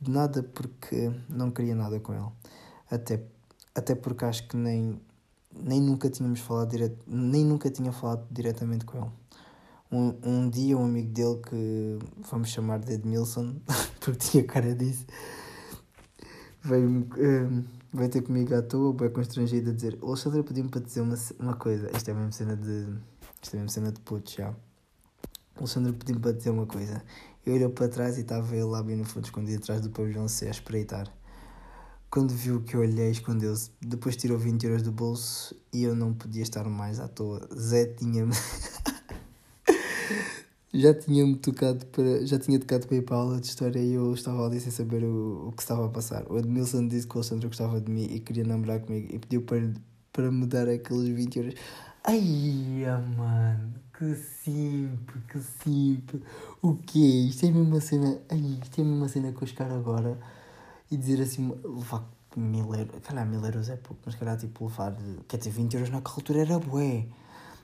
de 0.00 0.12
nada 0.12 0.44
porque 0.44 1.10
não 1.28 1.50
queria 1.50 1.74
nada 1.74 1.98
com 1.98 2.14
ele. 2.14 2.28
Até, 2.88 3.24
até 3.74 3.96
porque 3.96 4.24
acho 4.24 4.46
que 4.46 4.56
nem 4.56 5.00
nem 5.52 5.80
nunca 5.80 6.08
tínhamos 6.10 6.40
falado 6.40 6.70
direto, 6.70 6.98
nem 7.06 7.44
nunca 7.44 7.70
tinha 7.70 7.92
falado 7.92 8.26
diretamente 8.30 8.84
com 8.84 8.98
ele. 8.98 9.10
Um, 9.90 10.14
um 10.22 10.50
dia 10.50 10.76
um 10.76 10.84
amigo 10.84 11.10
dele 11.10 11.40
que 11.48 11.98
vamos 12.30 12.50
chamar 12.50 12.78
de 12.80 12.92
Edmilson, 12.92 13.56
porque 14.00 14.18
tinha 14.18 14.44
cara 14.44 14.74
disso, 14.74 15.06
veio, 16.62 16.88
um, 16.88 17.64
veio 17.92 18.10
ter 18.10 18.22
comigo 18.22 18.54
à 18.54 18.62
toa, 18.62 18.92
bem 18.92 19.10
constrangido 19.10 19.70
a 19.70 19.72
dizer, 19.72 19.98
Alexandre 20.02 20.42
pediu-me 20.42 20.70
para 20.70 20.82
dizer 20.82 21.00
uma, 21.00 21.16
uma 21.38 21.54
coisa, 21.54 21.90
isto 21.96 22.10
é 22.10 22.14
mesmo 22.14 22.32
cena 22.32 22.56
de. 22.56 22.86
Isto 23.40 23.54
é 23.54 23.58
mesmo 23.58 23.70
cena 23.70 23.92
de 23.92 24.00
puto 24.00 24.30
já. 24.30 24.54
Alexandre 25.56 25.92
pediu-me 25.92 26.20
para 26.20 26.32
dizer 26.32 26.50
uma 26.50 26.66
coisa. 26.66 27.02
Eu 27.46 27.54
olhei 27.54 27.68
para 27.68 27.88
trás 27.88 28.18
e 28.18 28.20
estava 28.20 28.54
ele 28.54 28.64
lá 28.64 28.82
bem 28.82 28.96
no 28.96 29.04
fundo, 29.04 29.24
escondido 29.24 29.62
atrás 29.62 29.80
do 29.80 29.90
pavilhão 29.90 30.28
C 30.28 30.46
a 30.48 30.50
espreitar. 30.50 31.10
Quando 32.10 32.32
viu 32.32 32.62
que 32.62 32.74
eu 32.74 32.80
olhei, 32.80 33.10
escondeu-se. 33.10 33.70
Depois 33.82 34.16
tirou 34.16 34.38
20 34.38 34.64
euros 34.64 34.82
do 34.82 34.90
bolso 34.90 35.54
e 35.72 35.82
eu 35.82 35.94
não 35.94 36.14
podia 36.14 36.42
estar 36.42 36.64
mais 36.64 36.98
à 36.98 37.06
toa. 37.06 37.46
Zé 37.54 37.84
tinha-me. 37.84 38.32
já 40.72 40.94
tinha-me 40.94 41.36
tocado 41.36 41.84
para. 41.86 42.26
Já 42.26 42.38
tinha 42.38 42.58
tocado 42.58 42.86
para 42.86 42.96
a 42.96 43.40
história 43.40 43.78
e 43.78 43.92
eu 43.92 44.14
estava 44.14 44.46
ali 44.46 44.58
sem 44.58 44.72
saber 44.72 45.04
o, 45.04 45.48
o 45.48 45.52
que 45.52 45.60
estava 45.60 45.84
a 45.84 45.88
passar. 45.90 46.24
O 46.32 46.38
Edmilson 46.38 46.88
disse 46.88 47.06
que 47.06 47.14
o 47.14 47.18
Alexandre 47.18 47.46
gostava 47.46 47.78
de 47.78 47.92
mim 47.92 48.08
e 48.10 48.20
queria 48.20 48.44
namorar 48.44 48.80
comigo 48.80 49.14
e 49.14 49.18
pediu 49.18 49.42
para, 49.42 49.70
para 50.10 50.30
me 50.30 50.46
dar 50.46 50.66
aqueles 50.66 51.08
20 51.08 51.36
euros. 51.36 51.54
Ai, 52.04 52.86
mano, 53.18 53.74
que 53.98 54.14
simples, 54.14 55.24
que 55.30 55.40
simples. 55.62 56.22
O 56.62 56.74
quê? 56.74 57.26
Isto 57.28 57.44
é 57.44 57.50
mesmo 57.50 57.64
uma 57.64 57.80
cena. 57.82 58.18
Ai, 58.30 58.58
isto 58.62 58.80
é 58.80 58.84
mesmo 58.84 58.96
uma 58.96 59.08
cena 59.08 59.30
que 59.30 59.42
eu 59.42 59.46
escaro 59.46 59.74
agora 59.74 60.18
e 60.90 60.96
dizer 60.96 61.22
assim, 61.22 61.52
levar 61.64 62.08
mil 62.36 62.74
euros, 62.74 63.00
calhar 63.02 63.26
mil 63.26 63.44
euros 63.44 63.68
é 63.68 63.76
pouco, 63.76 64.02
mas 64.06 64.14
calhar 64.14 64.36
tipo 64.36 64.66
levar, 64.66 64.96
quer 65.26 65.38
dizer, 65.38 65.50
20 65.50 65.74
euros 65.74 65.90
naquela 65.90 66.16
altura 66.16 66.40
era 66.40 66.58
bué. 66.58 67.06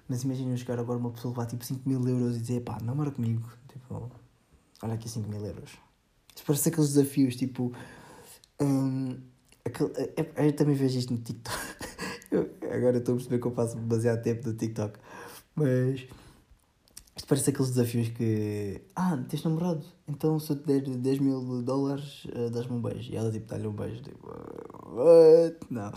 Mas 0.08 0.22
imagina 0.22 0.54
chegar 0.56 0.78
agora 0.78 0.98
uma 0.98 1.10
pessoa 1.10 1.32
levar 1.32 1.46
tipo 1.46 1.64
5 1.64 1.88
mil 1.88 2.06
euros 2.06 2.36
e 2.36 2.40
dizer, 2.40 2.60
pá, 2.60 2.78
namora 2.82 3.10
comigo, 3.10 3.48
tipo, 3.68 4.10
olha 4.82 4.94
aqui 4.94 5.08
5 5.08 5.28
mil 5.28 5.44
euros. 5.44 5.70
Isto 6.34 6.46
parece 6.46 6.68
aqueles 6.68 6.92
desafios, 6.92 7.36
tipo, 7.36 7.72
hum, 8.60 9.16
aquele, 9.64 9.90
eu, 9.90 10.14
é, 10.16 10.44
é, 10.44 10.48
eu 10.48 10.52
também 10.56 10.74
vejo 10.74 10.98
isto 10.98 11.12
no 11.12 11.20
TikTok. 11.20 11.56
eu, 12.30 12.50
agora 12.70 12.98
estou 12.98 13.14
a 13.14 13.16
perceber 13.16 13.38
que 13.38 13.46
eu 13.46 13.52
passo 13.52 13.78
baseado 13.78 14.22
tempo 14.22 14.46
no 14.46 14.54
TikTok, 14.54 14.98
mas 15.54 16.06
isto 17.16 17.28
parece 17.28 17.50
aqueles 17.50 17.70
desafios 17.70 18.08
que. 18.08 18.82
Ah, 18.96 19.16
tens 19.28 19.44
namorado? 19.44 19.84
Então 20.08 20.38
se 20.40 20.50
eu 20.50 20.56
te 20.56 20.66
der 20.66 20.80
10 20.82 21.18
mil 21.20 21.62
dólares, 21.62 22.24
uh, 22.24 22.50
dás-me 22.50 22.76
um 22.76 22.82
beijo. 22.82 23.12
E 23.12 23.16
ela 23.16 23.30
tipo 23.30 23.46
dá-lhe 23.46 23.68
um 23.68 23.72
beijo. 23.72 24.02
Tipo, 24.02 24.26
what? 24.92 25.56
Não, 25.70 25.92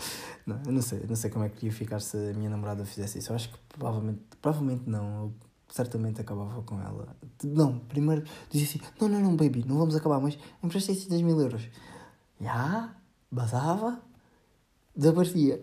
não, 0.46 0.60
eu 0.64 0.72
não 0.72 0.82
sei. 0.82 1.00
Não 1.08 1.16
sei 1.16 1.28
como 1.30 1.44
é 1.44 1.48
que 1.48 1.66
ia 1.66 1.72
ficar 1.72 2.00
se 2.00 2.16
a 2.16 2.34
minha 2.34 2.48
namorada 2.48 2.84
fizesse 2.84 3.18
isso. 3.18 3.32
Eu 3.32 3.36
acho 3.36 3.50
que 3.50 3.58
provavelmente, 3.68 4.20
provavelmente 4.40 4.88
não. 4.88 5.24
Eu 5.24 5.34
certamente 5.68 6.20
acabava 6.20 6.62
com 6.62 6.80
ela. 6.80 7.16
Não, 7.42 7.80
primeiro 7.80 8.22
dizia 8.48 8.68
assim: 8.68 8.80
Não, 9.00 9.08
não, 9.08 9.20
não, 9.20 9.36
baby, 9.36 9.64
não 9.66 9.76
vamos 9.76 9.96
acabar, 9.96 10.20
mas 10.20 10.38
emprestei 10.62 10.94
esses 10.94 11.08
10 11.08 11.22
mil 11.22 11.40
euros. 11.40 11.68
Já, 12.40 12.94
basava, 13.28 14.00
desaparecia. 14.94 15.60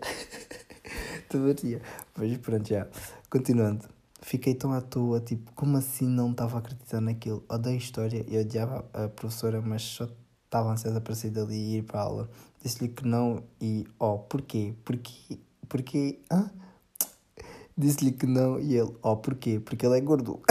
desaparecia. 1.31 1.81
Mas 2.17 2.37
pronto, 2.39 2.67
já. 2.67 2.87
Continuando. 3.29 3.94
Fiquei 4.25 4.55
tão 4.55 4.73
à 4.73 4.81
toa, 4.81 5.19
tipo, 5.19 5.51
como 5.53 5.77
assim 5.77 6.07
não 6.07 6.31
estava 6.31 6.55
a 6.55 6.59
acreditar 6.59 6.99
naquilo? 6.99 7.43
Odeio 7.47 7.77
história 7.77 8.25
e 8.27 8.39
odiava 8.39 8.83
a 8.91 9.07
professora, 9.07 9.61
mas 9.61 9.83
só 9.83 10.09
estava 10.45 10.71
ansiosa 10.71 10.99
para 10.99 11.13
sair 11.13 11.29
dali 11.29 11.55
e 11.55 11.77
ir 11.77 11.83
para 11.83 11.99
a 11.99 12.03
aula. 12.05 12.27
Disse-lhe 12.59 12.89
que 12.89 13.05
não 13.05 13.43
e, 13.61 13.85
oh, 13.99 14.17
porquê? 14.17 14.73
Porquê? 14.83 15.37
Porquê? 15.69 16.17
Hã? 16.31 16.49
Disse-lhe 17.77 18.13
que 18.13 18.25
não 18.25 18.59
e 18.59 18.75
ele, 18.75 18.95
oh, 19.03 19.15
porquê? 19.15 19.59
Porque 19.59 19.85
ele 19.85 19.99
é 19.99 20.01
gordo. 20.01 20.41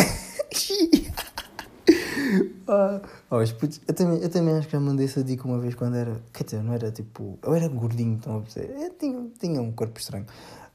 ah, 2.68 3.00
oh, 3.28 3.40
eu, 3.42 3.48
também, 3.92 4.22
eu 4.22 4.30
também 4.30 4.54
acho 4.54 4.68
que 4.68 4.72
já 4.72 4.78
mandei 4.78 5.06
essa 5.06 5.24
dica 5.24 5.48
uma 5.48 5.58
vez 5.58 5.74
quando 5.74 5.96
era. 5.96 6.22
Quer 6.32 6.44
dizer, 6.44 6.62
não 6.62 6.74
era 6.74 6.92
tipo. 6.92 7.40
Eu 7.42 7.52
era 7.52 7.66
gordinho, 7.66 8.18
estão 8.18 8.38
a 8.38 8.40
dizer. 8.42 8.70
Eu 8.70 8.90
tinha, 8.90 9.30
tinha 9.36 9.60
um 9.60 9.72
corpo 9.72 9.98
estranho. 9.98 10.26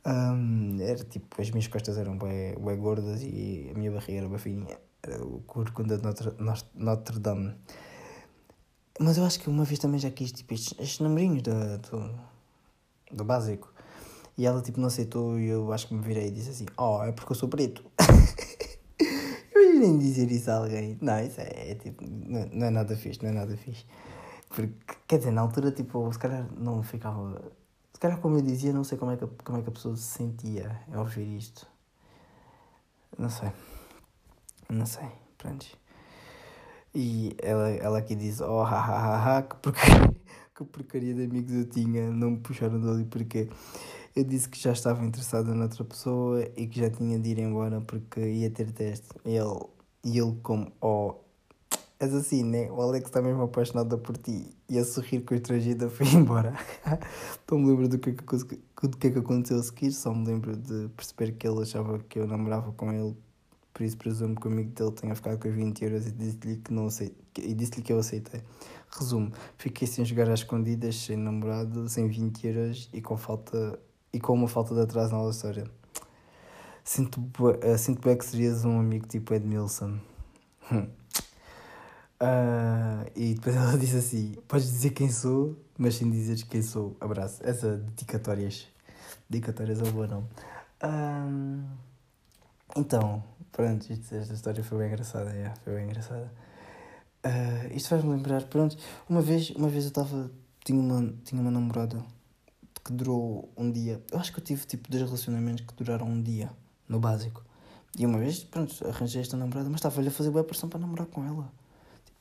Um, 0.09 0.81
era 0.81 1.03
tipo, 1.03 1.39
as 1.39 1.51
minhas 1.51 1.67
costas 1.67 1.95
eram 1.95 2.17
bem, 2.17 2.55
bem 2.59 2.77
gordas 2.77 3.21
e 3.21 3.69
a 3.69 3.77
minha 3.77 3.91
barriga 3.91 4.21
era 4.21 4.29
bem 4.29 4.39
fininha. 4.39 4.77
Era 5.03 5.23
o 5.23 5.41
corcunda 5.41 5.97
de 5.97 6.03
Notre, 6.03 6.33
Notre 6.73 7.19
Dame. 7.19 7.53
Mas 8.99 9.17
eu 9.17 9.23
acho 9.23 9.39
que 9.39 9.49
uma 9.49 9.63
vez 9.63 9.79
também 9.79 9.99
já 9.99 10.09
quis 10.09 10.31
tipo, 10.31 10.53
estes, 10.53 10.73
estes 10.79 10.99
namorinhos 10.99 11.43
do, 11.43 11.51
do, 11.77 12.19
do 13.11 13.23
básico. 13.23 13.71
E 14.35 14.47
ela 14.47 14.61
tipo 14.61 14.79
não 14.79 14.87
aceitou 14.87 15.39
e 15.39 15.47
eu 15.47 15.71
acho 15.71 15.87
que 15.87 15.93
me 15.93 16.01
virei 16.01 16.29
e 16.29 16.31
disse 16.31 16.49
assim: 16.49 16.65
Oh, 16.75 17.03
é 17.03 17.11
porque 17.11 17.31
eu 17.31 17.35
sou 17.35 17.47
preto. 17.47 17.85
eu 19.53 19.73
nem 19.75 19.97
dizer 19.99 20.31
isso 20.31 20.49
a 20.49 20.55
alguém. 20.55 20.97
Não, 21.01 21.19
isso 21.19 21.39
é, 21.39 21.71
é 21.71 21.75
tipo, 21.75 22.03
não, 22.03 22.47
não, 22.51 22.67
é 22.67 22.69
nada 22.71 22.95
fixe, 22.95 23.21
não 23.21 23.29
é 23.29 23.33
nada 23.33 23.55
fixe. 23.55 23.85
Porque, 24.49 24.73
quer 25.07 25.19
dizer, 25.19 25.31
na 25.31 25.41
altura, 25.41 25.71
tipo, 25.71 26.11
se 26.11 26.17
calhar 26.17 26.49
não 26.57 26.81
ficava 26.81 27.39
se 27.99 28.01
calhar, 28.03 28.21
como 28.21 28.37
eu 28.37 28.41
dizia, 28.41 28.71
não 28.71 28.85
sei 28.85 28.97
como 28.97 29.11
é 29.11 29.17
que, 29.17 29.27
como 29.43 29.57
é 29.57 29.61
que 29.61 29.67
a 29.67 29.73
pessoa 29.73 29.93
se 29.97 30.03
sentia 30.03 30.79
ao 30.93 31.01
ouvir 31.01 31.35
isto. 31.35 31.67
Não 33.17 33.29
sei. 33.29 33.51
Não 34.69 34.85
sei. 34.85 35.09
Pronto. 35.37 35.67
E 36.95 37.35
ela, 37.39 37.69
ela 37.71 37.97
aqui 37.97 38.15
diz: 38.15 38.39
Oh, 38.39 38.61
ha, 38.61 38.79
ha, 38.79 39.15
ha, 39.17 39.37
ha 39.37 39.43
que, 39.43 39.57
porcaria, 39.57 40.15
que 40.55 40.63
porcaria 40.63 41.13
de 41.13 41.25
amigos 41.25 41.51
eu 41.51 41.65
tinha. 41.69 42.09
Não 42.09 42.31
me 42.31 42.37
puxaram 42.39 42.79
dali 42.79 43.03
porque 43.03 43.49
eu 44.15 44.23
disse 44.23 44.47
que 44.47 44.57
já 44.57 44.71
estava 44.71 45.03
interessada 45.05 45.53
noutra 45.53 45.83
pessoa 45.83 46.41
e 46.55 46.67
que 46.67 46.79
já 46.79 46.89
tinha 46.89 47.19
de 47.19 47.31
ir 47.31 47.39
embora 47.39 47.81
porque 47.81 48.21
ia 48.21 48.49
ter 48.49 48.71
teste. 48.71 49.09
E 49.25 49.35
ele, 49.35 49.59
ele 50.05 50.39
como: 50.41 50.71
Oh, 50.79 51.15
És 51.99 52.13
assim, 52.13 52.43
né? 52.43 52.71
O 52.71 52.81
Alex 52.81 53.07
está 53.07 53.21
mesmo 53.21 53.43
apaixonado 53.43 53.97
por 53.99 54.15
ti. 54.15 54.55
E 54.69 54.79
a 54.79 54.85
sorrir 54.85 55.21
constrangida 55.21 55.89
foi 55.89 56.07
embora. 56.15 56.53
Não 57.51 57.59
me 57.59 57.67
lembro 57.67 57.89
do 57.89 57.99
que, 57.99 58.13
que, 58.13 58.87
do 58.87 58.97
que, 58.97 59.07
é 59.07 59.11
que 59.11 59.19
aconteceu 59.19 59.59
a 59.59 59.63
seguir, 59.63 59.91
só 59.91 60.13
me 60.13 60.25
lembro 60.25 60.55
de 60.55 60.87
perceber 60.95 61.33
que 61.33 61.45
ele 61.45 61.61
achava 61.61 61.99
que 61.99 62.17
eu 62.17 62.25
namorava 62.25 62.71
com 62.71 62.91
ele. 62.93 63.17
Por 63.73 63.83
isso 63.83 63.97
presumo 63.97 64.39
que 64.39 64.47
o 64.47 64.51
amigo 64.51 64.71
dele 64.71 64.91
tenha 64.91 65.13
ficado 65.13 65.39
com 65.39 65.49
os 65.49 65.53
20 65.53 65.83
euros 65.83 66.07
e 66.07 66.11
disse-lhe 66.11 66.57
que 66.57 66.73
não 66.73 66.87
aceitei. 66.87 67.17
E 67.37 67.53
disse-lhe 67.53 67.81
que 67.81 67.91
eu 67.91 67.99
aceitei. 67.99 68.41
Resumo, 68.97 69.31
fiquei 69.57 69.87
sem 69.87 70.05
jogar 70.05 70.29
às 70.29 70.39
escondidas, 70.39 70.95
sem 70.95 71.17
namorado, 71.17 71.87
sem 71.89 72.07
20 72.07 72.47
euros 72.47 72.89
e 72.93 73.01
com 73.01 73.17
falta 73.17 73.77
e 74.11 74.19
com 74.19 74.33
uma 74.33 74.47
falta 74.47 74.73
de 74.73 74.81
atraso 74.81 75.15
na 75.15 75.29
história. 75.29 75.69
Sinto, 76.83 77.19
uh, 77.19 77.77
sinto 77.77 78.01
bem 78.01 78.17
que 78.17 78.25
serias 78.25 78.65
um 78.65 78.79
amigo 78.79 79.05
tipo 79.05 79.33
Edmilson. 79.33 79.99
Uh, 82.21 83.09
e 83.15 83.33
depois 83.35 83.55
ela 83.57 83.77
disse 83.77 83.97
assim: 83.97 84.33
Podes 84.47 84.69
dizer 84.69 84.91
quem 84.91 85.09
sou, 85.09 85.57
mas 85.77 85.95
sem 85.95 86.09
dizeres 86.09 86.43
quem 86.43 86.61
sou. 86.61 86.95
Abraço. 86.99 87.41
Essa 87.43 87.77
dedicatórias. 87.77 88.67
Dedicatórias 89.29 89.79
é 89.79 89.83
um 89.83 89.91
bom 89.91 90.07
nome. 90.07 90.27
Uh, 90.83 91.63
então, 92.75 93.23
pronto, 93.51 93.91
isto, 93.91 94.15
esta 94.15 94.33
história 94.33 94.63
foi 94.63 94.77
bem 94.79 94.87
engraçada. 94.87 95.31
Yeah, 95.31 95.55
foi 95.63 95.75
bem 95.75 95.85
engraçada. 95.85 96.31
Uh, 97.25 97.75
isto 97.75 97.89
faz-me 97.89 98.11
lembrar, 98.11 98.43
pronto, 98.43 98.77
uma 99.09 99.21
vez, 99.21 99.49
uma 99.51 99.67
vez 99.67 99.83
eu 99.83 99.89
estava 99.89 100.31
tinha 100.63 100.79
uma, 100.79 101.13
tinha 101.23 101.41
uma 101.41 101.51
namorada 101.51 102.03
que 102.83 102.93
durou 102.93 103.51
um 103.57 103.71
dia. 103.71 104.03
Eu 104.11 104.19
acho 104.19 104.31
que 104.31 104.39
eu 104.39 104.43
tive 104.43 104.65
tipo 104.65 104.89
dois 104.89 105.03
relacionamentos 105.03 105.65
que 105.65 105.73
duraram 105.75 106.07
um 106.07 106.21
dia, 106.21 106.51
no 106.87 106.99
básico. 106.99 107.43
E 107.97 108.05
uma 108.05 108.19
vez, 108.19 108.43
pronto, 108.43 108.73
arranjei 108.87 109.21
esta 109.21 109.35
namorada, 109.35 109.69
mas 109.69 109.79
estava-lhe 109.79 110.09
a 110.09 110.11
fazer 110.11 110.29
boa 110.29 110.43
pressão 110.43 110.69
para 110.69 110.79
namorar 110.79 111.07
com 111.07 111.25
ela. 111.25 111.51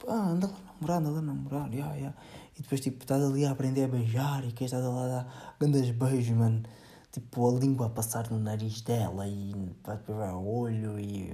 Ah, 0.07 0.31
anda 0.31 0.47
lá 0.47 0.59
namorar, 0.81 0.99
anda 0.99 1.11
lá 1.11 1.23
namorar, 1.23 1.75
yeah, 1.75 1.95
yeah. 1.95 2.17
E 2.57 2.63
depois, 2.63 2.81
tipo, 2.81 3.03
estás 3.03 3.23
ali 3.23 3.45
a 3.45 3.51
aprender 3.51 3.85
a 3.85 3.89
beijar 3.89 4.45
e 4.45 4.53
que 4.53 4.65
estás 4.65 4.85
lá 4.85 5.05
a 5.05 5.09
dar 5.09 5.57
grandes 5.59 5.91
beijos, 5.91 6.37
mano. 6.37 6.63
Tipo, 7.11 7.49
a 7.49 7.59
língua 7.59 7.87
a 7.87 7.91
passar 7.91 8.31
no 8.31 8.39
nariz 8.39 8.83
dela 8.83 9.27
e 9.27 9.53
vai 9.83 9.97
para 9.99 10.37
o 10.37 10.47
olho 10.47 11.01
e 11.01 11.33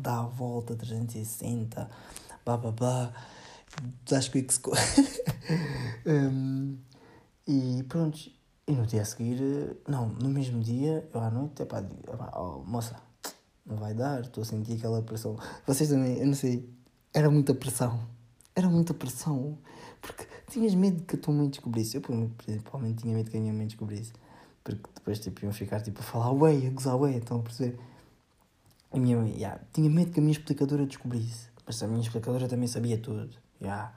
dá 0.00 0.20
a 0.20 0.26
volta 0.26 0.74
360, 0.76 1.90
blá 2.44 2.56
blá 2.56 2.72
blá. 2.72 3.12
Acho 4.12 4.30
que 4.30 4.38
o 4.38 4.46
e 7.46 7.82
pronto, 7.84 8.18
e 8.66 8.72
no 8.72 8.86
dia 8.86 9.02
a 9.02 9.04
seguir, 9.04 9.76
não, 9.88 10.08
no 10.08 10.28
mesmo 10.28 10.60
dia, 10.62 11.08
eu 11.12 11.20
à 11.20 11.30
noite, 11.30 11.62
epá, 11.62 11.82
oh, 12.34 12.62
moça, 12.64 12.96
não 13.66 13.76
vai 13.76 13.94
dar, 13.94 14.20
estou 14.20 14.42
a 14.42 14.44
sentir 14.44 14.74
aquela 14.74 15.02
pressão. 15.02 15.36
Vocês 15.66 15.90
também, 15.90 16.18
eu 16.18 16.26
não 16.26 16.34
sei, 16.34 16.68
era 17.12 17.30
muita 17.30 17.54
pressão. 17.54 18.00
Era 18.54 18.68
muita 18.68 18.94
pressão. 18.94 19.58
Porque 20.00 20.26
tinhas 20.48 20.74
medo 20.74 21.02
que 21.04 21.16
a 21.16 21.18
tua 21.18 21.34
mãe 21.34 21.48
descobrisse. 21.48 21.96
Eu, 21.96 22.02
principalmente, 22.36 23.02
tinha 23.02 23.14
medo 23.14 23.30
que 23.30 23.36
a 23.36 23.40
minha 23.40 23.52
mãe 23.52 23.66
descobrisse. 23.66 24.12
Porque 24.62 24.82
depois, 24.94 25.18
tipo, 25.18 25.44
iam 25.44 25.52
ficar, 25.52 25.80
tipo, 25.80 26.00
a 26.00 26.02
falar 26.02 26.32
ué, 26.32 26.66
a 26.66 26.70
gozar 26.70 26.96
ué, 26.96 27.16
estão 27.16 27.40
a 27.40 27.42
perceber? 27.42 27.78
A 28.92 28.98
minha 28.98 29.16
mãe, 29.16 29.32
yeah, 29.34 29.60
tinha 29.72 29.88
medo 29.88 30.10
que 30.10 30.18
a 30.18 30.22
minha 30.22 30.32
explicadora 30.32 30.84
descobrisse. 30.86 31.48
Mas 31.66 31.82
a 31.82 31.86
minha 31.86 32.00
explicadora 32.00 32.48
também 32.48 32.68
sabia 32.68 32.98
tudo. 32.98 33.30
Yeah. 33.60 33.92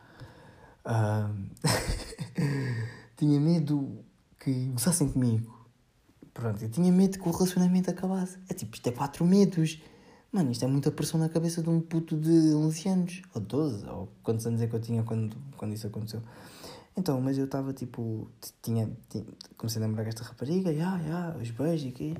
Um... 0.86 1.50
tinha 3.18 3.40
medo 3.40 4.04
que 4.40 4.68
gozassem 4.68 5.10
comigo. 5.10 5.68
Pronto, 6.34 6.64
eu 6.64 6.70
tinha 6.70 6.92
medo 6.92 7.20
que 7.20 7.28
o 7.28 7.32
relacionamento 7.32 7.90
acabasse. 7.90 8.38
É 8.50 8.54
tipo, 8.54 8.76
isto 8.76 8.88
é 8.88 8.92
quatro 8.92 9.26
medos. 9.26 9.82
Mano, 10.34 10.52
isto 10.52 10.66
é 10.66 10.68
muita 10.68 10.92
pressão 10.92 11.20
na 11.20 11.30
cabeça 11.30 11.62
de 11.62 11.70
um 11.70 11.80
puto 11.80 12.18
de 12.18 12.56
11 12.56 12.90
anos, 12.90 13.22
ou 13.36 13.40
12, 13.40 13.86
ou 13.88 14.10
quantos 14.24 14.48
anos 14.48 14.60
é 14.64 14.68
que 14.68 14.76
eu 14.76 14.80
tinha 14.82 15.04
quando, 15.04 15.38
quando 15.56 15.76
isso 15.76 15.86
aconteceu. 15.86 16.24
Então, 16.98 17.22
mas 17.22 17.38
eu 17.38 17.46
estava 17.46 17.72
tipo, 17.72 18.28
tinha, 18.60 18.90
tinha, 19.10 19.24
comecei 19.56 19.80
a 19.80 19.86
lembrar 19.86 20.06
desta 20.06 20.24
rapariga, 20.24 20.74
já, 20.74 20.98
já, 21.04 21.38
os 21.38 21.52
beijos 21.52 21.86
e 21.86 21.90
aqui. 21.90 22.18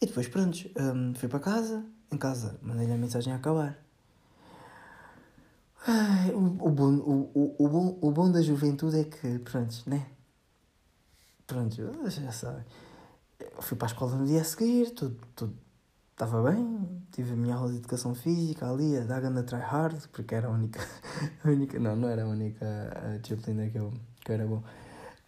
E 0.00 0.06
depois, 0.06 0.28
pronto, 0.28 0.56
um, 0.78 1.12
fui 1.16 1.28
para 1.28 1.40
casa, 1.40 1.84
em 2.12 2.16
casa, 2.16 2.56
mandei-lhe 2.62 2.92
a 2.92 2.96
mensagem 2.96 3.32
a 3.32 3.36
acabar. 3.36 3.82
Ai, 5.88 6.30
o, 6.30 6.38
o, 6.38 6.70
bom, 6.70 6.94
o, 6.94 7.30
o, 7.34 7.64
o, 7.64 7.68
bom, 7.68 7.98
o 8.00 8.10
bom 8.12 8.30
da 8.30 8.42
juventude 8.42 9.00
é 9.00 9.04
que, 9.04 9.40
pronto, 9.40 9.82
né? 9.86 10.06
Pronto, 11.48 11.74
já 12.08 12.30
sabem 12.30 12.64
fui 13.60 13.76
para 13.76 13.86
a 13.86 13.90
escola 13.90 14.16
no 14.16 14.26
dia 14.26 14.40
a 14.40 14.44
seguir, 14.44 14.90
tudo, 14.90 15.16
tudo 15.34 15.63
estava 16.14 16.48
bem, 16.48 17.02
tive 17.10 17.32
a 17.32 17.36
minha 17.36 17.56
aula 17.56 17.72
de 17.72 17.78
educação 17.78 18.14
física 18.14 18.70
ali, 18.70 18.96
a 18.96 19.04
da 19.04 19.18
Ganda 19.18 19.42
Try 19.42 19.58
Hard, 19.58 20.06
porque 20.12 20.34
era 20.34 20.46
a 20.46 20.50
única, 20.50 20.80
a 21.44 21.48
única, 21.48 21.78
não, 21.80 21.96
não 21.96 22.08
era 22.08 22.22
a 22.22 22.28
única 22.28 23.18
disciplina 23.20 23.68
que 23.68 23.78
eu, 23.78 23.92
que 24.24 24.32
era 24.32 24.46
bom. 24.46 24.62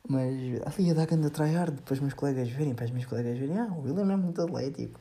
Mas 0.09 0.33
ali 0.65 0.91
a 0.93 0.95
da 0.95 1.05
Ganda 1.05 1.29
Try 1.29 1.53
Hard, 1.53 1.75
depois 1.75 1.99
meus 1.99 2.15
colegas 2.15 2.49
verem, 2.49 2.73
para 2.73 2.85
os 2.85 2.93
meus 2.93 3.05
colegas 3.05 3.37
verem, 3.37 3.59
ah, 3.59 3.67
o 3.67 3.83
William 3.83 4.13
é 4.13 4.17
muito 4.17 4.41
atlético. 4.41 5.01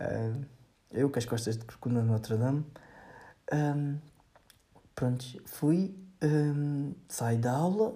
Uh, 0.00 0.42
eu 0.90 1.10
com 1.10 1.18
as 1.18 1.26
costas 1.26 1.58
de 1.58 1.66
corcunda 1.66 2.00
no 2.00 2.12
Notre 2.12 2.38
Dame. 2.38 2.64
Um, 3.52 3.98
pronto, 4.94 5.24
fui, 5.44 5.94
um, 6.22 6.94
saí 7.08 7.36
da 7.36 7.52
aula 7.52 7.94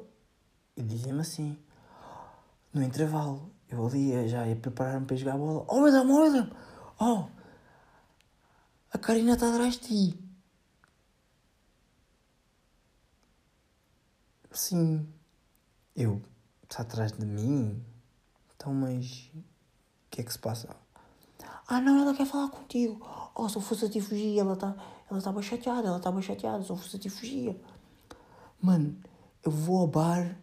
e 0.77 0.83
dizia-me 0.83 1.21
assim, 1.21 1.57
no 2.75 2.83
intervalo, 2.83 3.51
eu 3.71 3.87
ali 3.87 4.29
já 4.29 4.47
ia 4.47 4.57
preparar-me 4.57 5.07
para 5.07 5.17
jogar 5.17 5.35
a 5.35 5.39
bola. 5.39 5.65
Oh, 5.69 5.81
William, 5.81 6.05
oh, 6.07 6.23
William! 6.23 6.51
Oh! 6.99 7.27
A 8.93 8.99
Karina 8.99 9.35
está 9.35 9.49
atrás 9.49 9.75
de 9.75 9.81
ti. 9.81 10.19
Sim. 14.53 15.09
Eu? 15.97 16.23
Está 16.63 16.83
atrás 16.83 17.13
de 17.13 17.25
mim? 17.25 17.85
Então, 18.55 18.73
mas... 18.73 19.31
O 19.35 19.43
que 20.11 20.21
é 20.21 20.25
que 20.25 20.33
se 20.33 20.39
passa? 20.39 20.77
Ah, 21.67 21.81
não, 21.81 22.01
ela 22.01 22.15
quer 22.15 22.27
falar 22.27 22.51
contigo. 22.51 23.01
Oh, 23.35 23.49
se 23.49 23.57
eu 23.57 23.63
fosse 23.63 23.87
a 23.87 23.91
ti 23.91 24.01
fugir, 24.01 24.39
ela 24.39 24.55
está 24.55 24.77
ela 25.11 25.19
estava 25.19 25.43
chateada, 25.43 25.89
ela 25.89 25.99
estava 25.99 26.23
chateada, 26.23 26.63
se 26.63 26.71
eu 26.71 26.77
fosse 26.77 26.97
a 26.97 26.99
ti 26.99 27.11
fugir. 27.11 27.61
Mano, 28.61 28.97
eu 29.43 29.51
vou 29.51 29.81
ao 29.81 29.87
bar, 29.87 30.39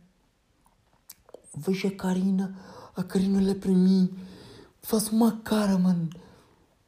vejo 1.55 1.87
a 1.87 1.91
Karina 1.91 2.55
a 2.95 3.03
Karina 3.03 3.39
olha 3.39 3.55
para 3.55 3.71
mim, 3.71 4.13
faz 4.81 5.07
uma 5.09 5.37
cara, 5.41 5.77
mano. 5.77 6.09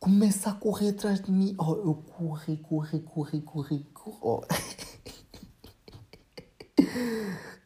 Começa 0.03 0.49
a 0.49 0.53
correr 0.53 0.89
atrás 0.89 1.21
de 1.21 1.31
mim. 1.31 1.55
Oh, 1.57 1.75
eu 1.75 1.93
corri, 1.93 2.57
corri, 2.57 2.99
corri, 2.99 3.39
corri, 3.41 3.87
corri. 3.93 4.17
Oh. 4.21 4.41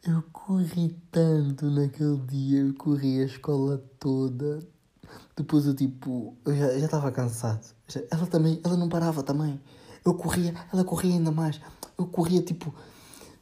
eu 0.05 0.21
corri 0.31 1.01
tanto 1.11 1.65
naquele 1.71 2.19
dia, 2.27 2.59
eu 2.59 2.75
corri 2.75 3.21
a 3.21 3.25
escola 3.25 3.83
toda. 3.99 4.59
Depois 5.35 5.65
eu 5.65 5.73
tipo, 5.73 6.37
eu 6.45 6.55
já 6.55 6.77
estava 6.77 7.11
cansado. 7.11 7.73
Ela 8.11 8.27
também, 8.27 8.61
ela 8.63 8.77
não 8.77 8.87
parava 8.87 9.23
também. 9.23 9.59
Eu 10.05 10.13
corria, 10.13 10.53
ela 10.71 10.83
corria 10.83 11.15
ainda 11.15 11.31
mais. 11.31 11.59
Eu 11.97 12.05
corria 12.05 12.43
tipo 12.43 12.71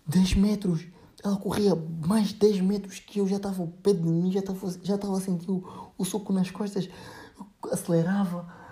10 0.08 0.36
metros. 0.36 0.88
Ela 1.21 1.36
corria 1.36 1.75
mais 1.75 2.29
de 2.29 2.36
10 2.36 2.62
metros 2.62 2.99
que 2.99 3.19
eu 3.19 3.27
já 3.27 3.36
estava 3.36 3.62
ao 3.62 3.67
pé 3.67 3.91
de 3.91 4.03
mim, 4.03 4.31
já 4.31 4.39
estava, 4.39 4.73
já 4.81 4.95
a 4.95 5.19
sentir 5.19 5.51
o, 5.51 5.91
o 5.97 6.05
soco 6.05 6.31
nas 6.31 6.49
costas, 6.49 6.88
acelerava, 7.69 8.63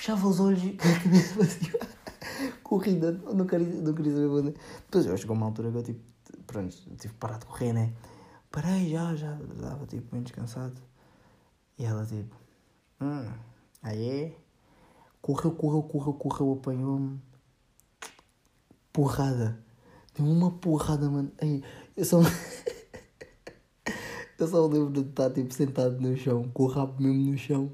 fechava 0.00 0.26
os 0.26 0.40
olhos 0.40 0.62
e. 0.64 0.78
Corrida, 2.64 3.12
não 3.12 3.46
queria, 3.46 3.66
não 3.82 3.92
queria 3.94 4.12
saber 4.12 4.26
onde. 4.28 4.54
Depois 4.86 5.04
eu 5.04 5.16
chegou 5.16 5.36
uma 5.36 5.46
altura 5.46 5.70
que 5.70 5.76
eu 5.76 5.82
tipo, 5.82 6.00
pronto, 6.46 6.74
tive 6.96 7.12
que 7.12 7.20
parar 7.20 7.38
de 7.38 7.44
correr, 7.44 7.72
né? 7.74 7.92
Parei 8.50 8.88
já, 8.90 9.14
já, 9.14 9.38
estava 9.54 9.86
tipo 9.86 10.10
bem 10.10 10.22
descansado. 10.22 10.80
E 11.78 11.84
ela 11.84 12.06
tipo, 12.06 12.34
hum, 13.00 13.30
aí 13.82 14.08
é. 14.08 14.36
Correu, 15.20 15.52
correu, 15.52 15.82
correu, 15.82 16.14
correu, 16.14 16.52
apanhou-me. 16.54 17.20
Porrada 18.90 19.62
Deu 20.14 20.26
uma 20.26 20.50
porrada, 20.50 21.10
mano. 21.10 21.30
Ei, 21.40 21.62
eu 21.96 22.04
só. 22.04 22.20
eu 24.38 24.48
só 24.48 24.66
lembro 24.66 24.90
de 24.90 25.08
estar 25.10 25.30
tipo 25.30 25.52
sentado 25.52 26.00
no 26.00 26.16
chão, 26.16 26.50
com 26.54 26.64
o 26.64 26.66
rabo 26.66 27.00
mesmo 27.02 27.32
no 27.32 27.38
chão. 27.38 27.70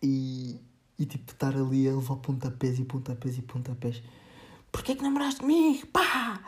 E. 0.00 0.60
E 1.02 1.06
tipo 1.06 1.32
estar 1.32 1.56
ali 1.56 1.88
a 1.88 1.96
levar 1.96 2.14
pontapés 2.18 2.78
e 2.78 2.84
pontapés 2.84 3.36
e 3.36 3.42
pontapés. 3.42 4.00
Porquê 4.70 4.94
que 4.94 5.02
namoraste 5.02 5.40
comigo? 5.40 5.84
Pá! 5.88 6.40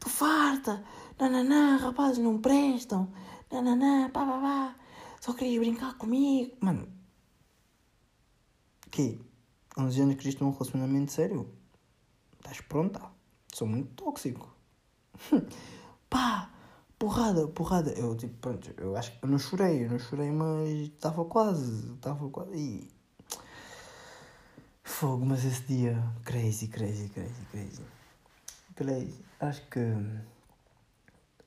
Tu 0.00 0.08
farta! 0.08 0.82
Nananã, 1.18 1.76
rapazes 1.76 2.16
não 2.16 2.40
prestam! 2.40 3.12
Nananã, 3.52 4.08
pá 4.08 4.24
pá 4.24 4.40
pá! 4.40 4.76
Só 5.20 5.34
querias 5.34 5.60
brincar 5.60 5.98
comigo! 5.98 6.56
Mano. 6.60 6.88
Que? 8.90 9.20
11 9.76 10.00
anos 10.00 10.16
que 10.16 10.30
isto 10.30 10.42
é 10.42 10.46
um 10.46 10.52
relacionamento 10.52 11.12
sério? 11.12 11.52
Estás 12.38 12.62
pronta? 12.62 13.02
Sou 13.52 13.68
muito 13.68 13.92
tóxico. 14.02 14.50
Pá, 16.08 16.50
porrada, 16.98 17.46
porrada. 17.48 17.90
Eu, 17.92 18.16
tipo, 18.16 18.34
pronto, 18.38 18.72
eu 18.78 18.96
acho 18.96 19.12
que 19.12 19.26
eu 19.26 19.28
não 19.28 19.38
chorei, 19.38 19.84
eu 19.84 19.90
não 19.90 19.98
chorei, 19.98 20.30
mas 20.30 20.70
estava 20.70 21.22
quase, 21.26 21.92
estava 21.92 22.30
quase. 22.30 22.56
E... 22.56 22.99
Fogo, 24.82 25.24
mas 25.24 25.44
esse 25.44 25.62
dia, 25.62 26.02
crazy, 26.24 26.68
crazy, 26.68 27.08
crazy, 27.08 27.44
crazy. 27.50 27.82
Crazy. 28.74 29.24
Acho 29.40 29.62
que. 29.68 29.80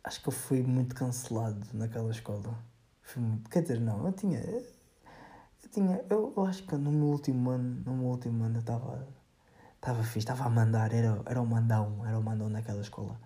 Acho 0.04 0.22
que 0.22 0.28
eu 0.28 0.34
fui 0.34 0.62
muito 0.62 0.96
cancelado 0.96 1.65
naquela 1.74 2.12
escola. 2.12 2.58
Fui 3.02 3.22
muito. 3.22 3.50
Quer 3.50 3.62
dizer, 3.62 3.80
não, 3.80 4.06
eu 4.06 4.12
tinha. 4.13 4.39
Eu 4.39 5.69
tinha. 5.72 6.04
Eu, 6.10 6.34
eu 6.36 6.46
acho 6.46 6.63
que 6.63 6.76
no 6.76 6.91
meu 6.91 7.08
último 7.08 7.50
ano, 7.50 7.84
no 7.86 7.93
meu 7.98 8.08
último 8.08 8.43
ano 8.43 8.58
eu 8.58 8.60
estava 8.62 9.08
Estava 9.84 10.02
fixe, 10.02 10.19
estava 10.19 10.46
a 10.46 10.50
mandar, 10.50 10.93
era, 10.93 11.22
era 11.26 11.41
o 11.41 11.46
mandão, 11.46 12.08
era 12.08 12.17
o 12.17 12.24
mandão 12.24 12.50
daquela 12.50 12.80
escola. 12.80 13.19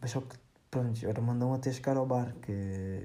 Mas 0.00 0.12
só 0.12 0.22
que, 0.22 0.34
pronto, 0.70 1.06
era 1.06 1.20
mandão 1.20 1.52
até 1.54 1.72
chegar 1.72 1.96
ao 1.96 2.06
bar, 2.06 2.34
que 2.42 2.52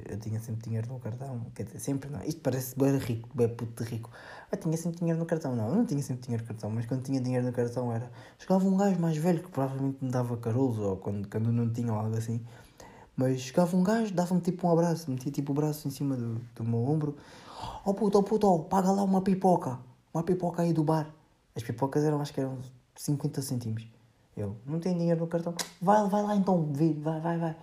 eu 0.09 0.19
tinha 0.19 0.39
sempre 0.39 0.63
dinheiro 0.63 0.87
no 0.91 0.99
cartão. 0.99 1.45
Quer 1.55 1.63
dizer, 1.63 1.79
sempre 1.79 2.09
não. 2.09 2.21
Isto 2.23 2.41
parece 2.41 2.77
bem 2.77 2.97
rico, 2.97 3.29
bem 3.33 3.49
puto 3.49 3.83
de 3.83 3.89
rico. 3.89 4.09
Eu 4.51 4.57
tinha 4.57 4.77
sempre 4.77 4.99
dinheiro 4.99 5.19
no 5.19 5.25
cartão, 5.25 5.55
não, 5.55 5.69
eu 5.69 5.75
não 5.75 5.85
tinha 5.85 6.01
sempre 6.01 6.23
dinheiro 6.23 6.43
no 6.43 6.47
cartão, 6.47 6.69
mas 6.69 6.85
quando 6.85 7.03
tinha 7.03 7.19
dinheiro 7.19 7.45
no 7.45 7.53
cartão 7.53 7.91
era. 7.91 8.11
Chegava 8.37 8.65
um 8.65 8.77
gajo 8.77 8.99
mais 8.99 9.17
velho 9.17 9.41
que 9.41 9.49
provavelmente 9.49 9.97
me 10.03 10.11
dava 10.11 10.37
carolos, 10.37 10.77
ou 10.79 10.97
quando, 10.97 11.27
quando 11.27 11.51
não 11.51 11.71
tinha 11.71 11.91
ou 11.91 11.99
algo 11.99 12.17
assim. 12.17 12.41
Mas 13.15 13.41
chegava 13.41 13.75
um 13.77 13.83
gajo, 13.83 14.13
dava-me 14.13 14.41
tipo 14.41 14.67
um 14.67 14.71
abraço, 14.71 15.09
metia 15.09 15.31
tipo 15.31 15.51
o 15.51 15.55
braço 15.55 15.87
em 15.87 15.91
cima 15.91 16.15
do, 16.15 16.41
do 16.55 16.63
meu 16.63 16.83
ombro. 16.85 17.15
Oh 17.85 17.93
puto, 17.93 18.17
oh 18.17 18.23
puto, 18.23 18.47
oh, 18.47 18.59
paga 18.59 18.91
lá 18.91 19.03
uma 19.03 19.21
pipoca, 19.21 19.79
uma 20.13 20.23
pipoca 20.23 20.63
aí 20.63 20.73
do 20.73 20.83
bar. 20.83 21.13
As 21.55 21.61
pipocas 21.63 22.03
eram, 22.03 22.19
acho 22.19 22.33
que 22.33 22.39
eram 22.39 22.57
50 22.95 23.41
centímetros. 23.41 23.87
Eu, 24.35 24.57
não 24.65 24.79
tenho 24.79 24.97
dinheiro 24.97 25.19
no 25.21 25.27
cartão. 25.27 25.53
Vai, 25.81 26.07
vai 26.09 26.23
lá 26.23 26.35
então, 26.35 26.71
vai, 26.73 27.19
vai, 27.19 27.37
vai. 27.37 27.55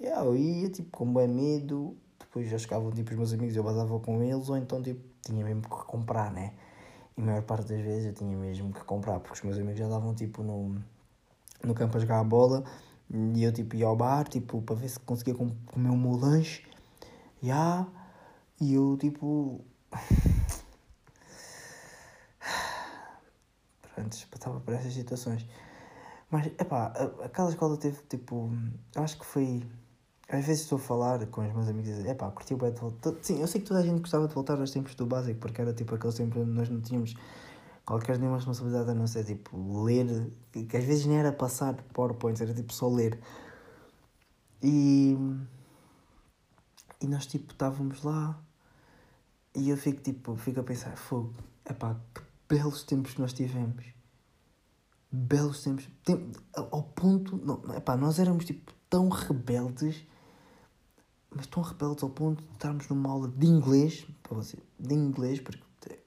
Yeah, 0.00 0.24
eu 0.24 0.36
ia 0.36 0.68
tipo 0.70 0.90
com 0.90 1.12
bem 1.12 1.28
medo, 1.28 1.96
depois 2.18 2.48
já 2.50 2.58
chegavam 2.58 2.90
tipo 2.90 3.10
os 3.10 3.16
meus 3.16 3.32
amigos, 3.32 3.56
eu 3.56 3.62
basava 3.62 3.98
com 4.00 4.22
eles, 4.22 4.48
ou 4.48 4.56
então 4.56 4.82
tipo 4.82 5.00
tinha 5.22 5.44
mesmo 5.44 5.62
que 5.62 5.68
comprar, 5.68 6.30
né? 6.32 6.52
E 7.16 7.22
a 7.22 7.24
maior 7.24 7.42
parte 7.42 7.66
das 7.68 7.80
vezes 7.80 8.06
eu 8.06 8.12
tinha 8.12 8.36
mesmo 8.36 8.72
que 8.72 8.84
comprar, 8.84 9.20
porque 9.20 9.34
os 9.34 9.42
meus 9.42 9.56
amigos 9.58 9.78
já 9.78 9.88
davam 9.88 10.14
tipo 10.14 10.42
no, 10.42 10.76
no 11.64 11.74
campo 11.74 11.96
a 11.96 12.00
jogar 12.00 12.20
a 12.20 12.24
bola 12.24 12.64
e 13.10 13.42
eu 13.42 13.52
tipo 13.52 13.76
ia 13.76 13.86
ao 13.86 13.96
bar 13.96 14.28
tipo, 14.28 14.60
para 14.62 14.76
ver 14.76 14.88
se 14.88 15.00
conseguia 15.00 15.34
comer 15.34 15.90
o 15.90 15.96
meu 15.96 16.12
lanche. 16.12 16.66
Yeah, 17.42 17.86
e 18.60 18.74
eu 18.74 18.96
tipo. 18.98 19.64
Pronto, 23.94 24.12
estava 24.12 24.60
por 24.60 24.74
essas 24.74 24.92
situações. 24.92 25.46
Mas, 26.30 26.46
epá, 26.46 26.86
aquela 27.24 27.50
escola 27.50 27.76
teve 27.76 27.98
tipo. 28.08 28.50
Eu 28.94 29.02
acho 29.02 29.18
que 29.18 29.26
foi. 29.26 29.62
Às 30.28 30.44
vezes 30.44 30.62
estou 30.62 30.76
a 30.76 30.80
falar 30.80 31.24
com 31.26 31.46
os 31.46 31.54
meus 31.54 31.68
amigos 31.68 31.88
e 31.88 31.94
dizer, 31.94 32.10
epá, 32.10 32.30
curti 32.30 32.54
o 32.54 32.56
bem 32.56 32.72
de. 32.72 32.80
Sim, 33.22 33.40
eu 33.40 33.46
sei 33.46 33.60
que 33.60 33.66
toda 33.68 33.80
a 33.80 33.82
gente 33.82 34.00
gostava 34.00 34.26
de 34.26 34.34
voltar 34.34 34.58
aos 34.58 34.70
tempos 34.72 34.94
do 34.96 35.06
básico, 35.06 35.38
porque 35.38 35.60
era 35.60 35.72
tipo 35.72 35.94
aquele 35.94 36.12
tempo 36.12 36.40
onde 36.40 36.50
nós 36.50 36.68
não 36.68 36.80
tínhamos 36.80 37.14
qualquer 37.84 38.18
nenhuma 38.18 38.36
responsabilidade 38.38 38.90
a 38.90 38.94
não 38.94 39.06
ser 39.06 39.24
tipo 39.24 39.84
ler, 39.84 40.32
que 40.52 40.76
às 40.76 40.84
vezes 40.84 41.06
nem 41.06 41.18
era 41.18 41.32
passar 41.32 41.74
PowerPoints, 41.92 42.42
era 42.42 42.52
tipo 42.52 42.72
só 42.72 42.88
ler. 42.88 43.18
E. 44.62 45.16
E 47.00 47.06
nós 47.06 47.26
tipo 47.26 47.52
estávamos 47.52 48.02
lá 48.02 48.40
e 49.54 49.70
eu 49.70 49.76
fico 49.76 50.02
tipo, 50.02 50.36
fico 50.36 50.60
a 50.60 50.62
pensar, 50.62 50.96
fogo, 50.96 51.32
epá, 51.68 51.96
que 52.14 52.22
belos 52.48 52.82
tempos 52.84 53.16
nós 53.16 53.32
tivemos 53.32 53.95
belos 55.16 55.62
tempos. 55.62 55.88
Tem, 56.04 56.30
ao 56.54 56.82
ponto. 56.82 57.36
Não, 57.36 57.74
epá, 57.74 57.96
nós 57.96 58.18
éramos 58.18 58.44
tipo 58.44 58.72
tão 58.88 59.08
rebeldes, 59.08 60.04
mas 61.30 61.46
tão 61.46 61.62
rebeldes 61.62 62.02
ao 62.02 62.10
ponto 62.10 62.42
de 62.42 62.52
estarmos 62.52 62.88
numa 62.88 63.10
aula 63.10 63.28
de 63.28 63.46
inglês, 63.46 64.06
para 64.22 64.34
você, 64.34 64.58
de 64.78 64.94
inglês, 64.94 65.40
porque 65.40 65.60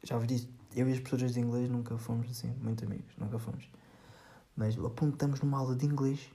já 0.03 0.17
vos 0.17 0.27
disse, 0.27 0.49
eu 0.75 0.87
e 0.87 0.93
as 0.93 0.99
professoras 0.99 1.33
de 1.33 1.39
inglês 1.39 1.69
nunca 1.69 1.97
fomos 1.97 2.29
assim, 2.29 2.53
muito 2.61 2.85
amigos, 2.85 3.13
nunca 3.17 3.39
fomos. 3.39 3.69
Mas 4.55 4.77
ao 4.77 4.89
ponto 4.89 5.09
de 5.09 5.15
estarmos 5.15 5.41
numa 5.41 5.57
aula 5.57 5.75
de 5.75 5.85
inglês 5.85 6.29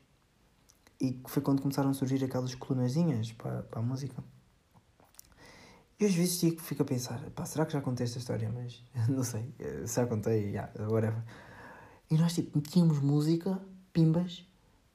e 1.01 1.21
foi 1.27 1.43
quando 1.43 1.63
começaram 1.63 1.91
a 1.91 1.95
surgir 1.95 2.23
aquelas 2.25 2.55
colunazinhas 2.55 3.33
para, 3.33 3.63
para 3.63 3.81
a 3.81 3.83
música. 3.83 4.23
E 5.99 6.05
às 6.05 6.15
vezes 6.15 6.41
fico, 6.41 6.61
fico 6.61 6.83
a 6.83 6.85
pensar, 6.85 7.21
pá, 7.31 7.45
será 7.45 7.65
que 7.65 7.73
já 7.73 7.81
contei 7.81 8.05
esta 8.05 8.19
história? 8.19 8.51
Mas 8.53 8.83
não 9.09 9.23
sei, 9.23 9.55
se 9.87 9.97
já 9.97 10.07
contei, 10.07 10.51
yeah, 10.51 10.73
whatever. 10.89 11.23
E 12.11 12.17
nós, 12.17 12.35
tipo, 12.35 12.59
metíamos 12.59 13.01
música, 13.01 13.61
pimbas, 13.93 14.47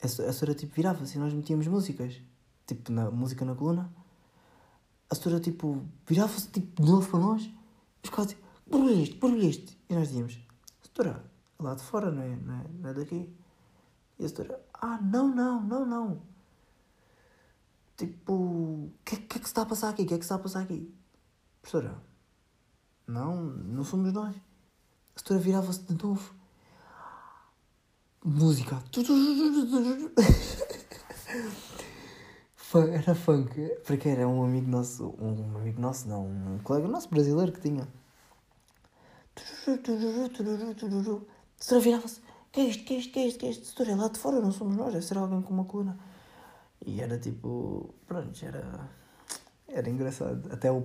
a, 0.02 0.08
senhora, 0.08 0.56
tipo, 0.56 0.74
virava-se 0.74 1.18
e 1.18 1.20
nós 1.20 1.34
metíamos 1.34 1.68
músicas, 1.68 2.22
tipo, 2.66 2.92
na, 2.92 3.10
música 3.12 3.44
na 3.44 3.56
coluna. 3.56 3.92
A 5.10 5.16
senhora, 5.16 5.42
tipo, 5.42 5.84
virava-se, 6.06 6.50
tipo, 6.50 6.82
de 6.82 6.90
novo 6.90 7.10
para 7.10 7.20
nós 7.20 7.44
e 7.44 8.08
ficava, 8.08 8.28
tipo, 8.28 8.42
barulho 8.68 9.02
este, 9.02 9.16
barulho 9.16 9.48
este. 9.48 9.78
E 9.90 9.96
nós 9.96 10.08
dizíamos, 10.08 10.40
senhora, 10.96 11.24
lá 11.60 11.76
de 11.76 11.84
fora, 11.84 12.12
não 12.12 12.22
é, 12.22 12.36
não 12.36 12.54
é, 12.56 12.66
não 12.80 12.90
é 12.90 12.94
daqui. 12.94 13.30
E 14.18 14.26
a 14.26 14.30
senhora, 14.30 14.64
ah, 14.74 15.00
não, 15.02 15.28
não, 15.34 15.62
não, 15.62 15.86
não. 15.86 16.22
Tipo, 17.98 18.34
o 18.34 18.92
que, 19.04 19.18
que 19.18 19.38
é 19.38 19.40
que 19.42 19.46
se 19.46 19.52
está 19.52 19.64
a 19.64 19.66
passar 19.66 19.90
aqui? 19.90 20.04
O 20.04 20.08
que 20.08 20.14
é 20.14 20.18
que 20.18 20.24
se 20.24 20.28
está 20.28 20.36
a 20.36 20.40
passar 20.40 20.62
aqui? 20.62 20.94
Professora, 21.62 22.02
não, 23.06 23.44
não 23.44 23.84
somos 23.84 24.14
nós. 24.14 24.36
A 25.16 25.20
senhora 25.20 25.44
virava-se 25.44 25.84
de 25.84 26.02
novo 26.02 26.34
música. 28.24 28.84
era 32.94 33.16
funk, 33.16 33.78
porque 33.86 34.10
era 34.10 34.28
um 34.28 34.44
amigo 34.44 34.70
nosso, 34.70 35.16
um 35.20 35.58
amigo 35.58 35.82
nosso 35.82 36.08
não, 36.08 36.28
um 36.28 36.60
colega 36.64 36.88
nosso 36.88 37.10
brasileiro 37.10 37.52
que 37.52 37.62
tinha. 37.62 37.88
Setora 41.58 41.82
virava-se, 41.82 42.22
que 42.52 42.62
é 42.62 42.64
isto, 42.66 42.84
que 42.84 42.94
é 42.94 42.98
isto, 42.98 43.12
que 43.12 43.20
é 43.20 43.28
isto, 43.28 43.40
que 43.40 43.46
é 43.46 43.50
isto? 43.50 43.66
Setora, 43.66 43.92
é 43.92 43.96
lá 43.96 44.08
de 44.08 44.20
fora, 44.20 44.40
não 44.40 44.52
somos 44.52 44.76
nós, 44.76 44.94
é 44.94 45.02
ser 45.02 45.18
alguém 45.18 45.42
com 45.42 45.54
uma 45.54 45.66
coluna. 45.66 45.98
E 46.86 47.02
era 47.02 47.18
tipo, 47.18 47.94
pronto, 48.08 48.46
era, 48.46 48.90
era 49.68 49.90
engraçado. 49.90 50.52
Até 50.52 50.72
o, 50.72 50.84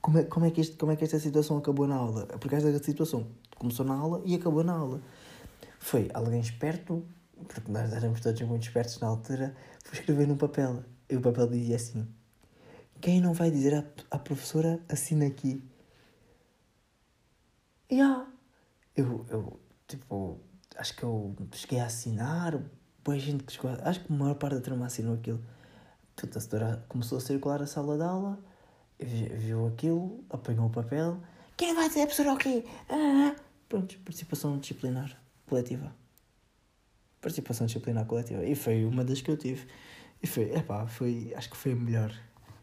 como 0.00 0.18
é, 0.18 0.24
como, 0.24 0.46
é 0.46 0.50
que 0.50 0.60
este, 0.60 0.76
como 0.76 0.92
é 0.92 0.96
que 0.96 1.04
esta 1.04 1.18
situação 1.18 1.58
acabou 1.58 1.86
na 1.86 1.96
aula? 1.96 2.26
Porque 2.26 2.54
esta 2.54 2.78
situação 2.82 3.26
começou 3.58 3.84
na 3.84 3.94
aula 3.94 4.22
e 4.24 4.34
acabou 4.34 4.62
na 4.62 4.74
aula 4.74 5.00
foi 5.84 6.10
alguém 6.14 6.40
esperto, 6.40 7.06
porque 7.46 7.70
nós 7.70 7.92
éramos 7.92 8.18
todos 8.20 8.40
muito 8.40 8.62
espertos 8.62 8.98
na 9.00 9.08
altura, 9.08 9.54
foi 9.84 9.98
escrever 9.98 10.26
num 10.26 10.36
papel. 10.36 10.82
E 11.10 11.14
o 11.14 11.20
papel 11.20 11.46
dizia 11.46 11.76
assim: 11.76 12.08
Quem 13.02 13.20
não 13.20 13.34
vai 13.34 13.50
dizer 13.50 13.74
à, 13.74 13.84
à 14.16 14.18
professora, 14.18 14.80
assina 14.88 15.26
aqui. 15.26 15.62
E 17.90 18.00
ah, 18.00 18.26
eu, 18.96 19.26
eu, 19.28 19.60
tipo, 19.86 20.40
acho 20.74 20.96
que 20.96 21.02
eu 21.02 21.36
cheguei 21.52 21.80
a 21.80 21.84
assinar, 21.84 22.58
boa 23.04 23.18
gente 23.18 23.44
que 23.44 23.52
chegou 23.52 23.70
a, 23.70 23.90
Acho 23.90 24.02
que 24.04 24.10
a 24.12 24.16
maior 24.16 24.36
parte 24.36 24.54
da 24.54 24.62
turma 24.62 24.86
assinou 24.86 25.16
aquilo. 25.16 25.44
Tudo 26.16 26.38
a 26.38 26.40
senhora 26.40 26.84
começou 26.88 27.18
a 27.18 27.20
circular 27.20 27.60
a 27.60 27.66
sala 27.66 27.98
de 27.98 28.04
aula, 28.04 28.38
viu 28.98 29.66
aquilo, 29.66 30.24
apanhou 30.30 30.66
o 30.66 30.70
papel. 30.70 31.20
Quem 31.58 31.74
vai 31.74 31.88
dizer 31.88 32.04
a 32.04 32.06
professora 32.06 32.32
o 32.32 32.38
quê? 32.38 32.64
Ah, 32.88 33.36
pronto, 33.68 33.98
participação 33.98 34.58
disciplinar 34.58 35.23
coletiva. 35.46 35.94
Participação 37.20 37.66
disciplinar 37.66 38.06
coletiva. 38.06 38.44
E 38.44 38.54
foi 38.54 38.84
uma 38.84 39.04
das 39.04 39.20
que 39.20 39.30
eu 39.30 39.36
tive. 39.36 39.66
E 40.22 40.26
foi, 40.26 40.54
epá, 40.54 40.86
foi, 40.86 41.32
acho 41.36 41.50
que 41.50 41.56
foi 41.56 41.72
a 41.72 41.76
melhor. 41.76 42.12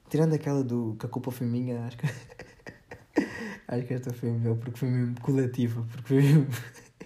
Tirando 0.10 0.34
aquela 0.34 0.64
do 0.64 0.96
que 1.00 1.06
a 1.06 1.10
culpa 1.10 1.32
foi 1.32 1.48
minha, 1.48 1.86
acho 1.86 1.98
que. 1.98 2.08
acho 3.68 3.88
que 3.88 3.94
esta 3.94 4.14
foi 4.14 4.30
a 4.30 4.34
melhor 4.34 4.58
porque 4.58 4.78
foi 4.78 4.90
mesmo 4.90 5.20
coletiva. 5.22 5.86
Porque 5.92 6.08
foi 6.08 6.22
mesmo. 6.22 6.48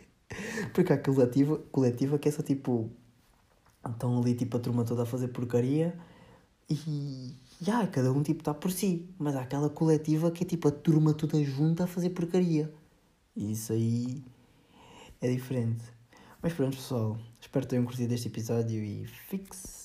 porque 0.74 0.94
há 0.94 0.98
coletiva, 0.98 1.58
coletiva 1.72 2.18
que 2.18 2.30
é 2.30 2.32
só 2.32 2.42
tipo. 2.42 2.90
Estão 3.88 4.20
ali 4.20 4.34
tipo 4.34 4.58
a 4.58 4.60
turma 4.60 4.84
toda 4.84 5.04
a 5.04 5.06
fazer 5.06 5.28
porcaria 5.30 5.96
e. 6.70 7.36
Já, 7.62 7.88
cada 7.88 8.12
um 8.12 8.22
tipo 8.22 8.42
está 8.42 8.54
por 8.54 8.72
si. 8.72 9.08
Mas 9.18 9.36
há 9.36 9.42
aquela 9.42 9.70
coletiva 9.70 10.32
que 10.32 10.44
é 10.44 10.48
tipo 10.48 10.68
a 10.68 10.72
turma 10.72 11.14
toda 11.14 11.42
junta 11.44 11.84
a 11.84 11.88
fazer 11.88 12.10
porcaria. 12.10 12.74
E 13.36 13.52
isso 13.52 13.74
aí 13.74 14.24
é 15.22 15.30
diferente. 15.30 15.84
Mas 16.42 16.54
pronto, 16.54 16.78
pessoal. 16.78 17.18
Espero 17.40 17.66
que 17.66 17.70
tenham 17.72 17.86
curtido 17.86 18.14
este 18.14 18.28
episódio 18.28 18.84
e 18.84 19.06
fixe. 19.06 19.85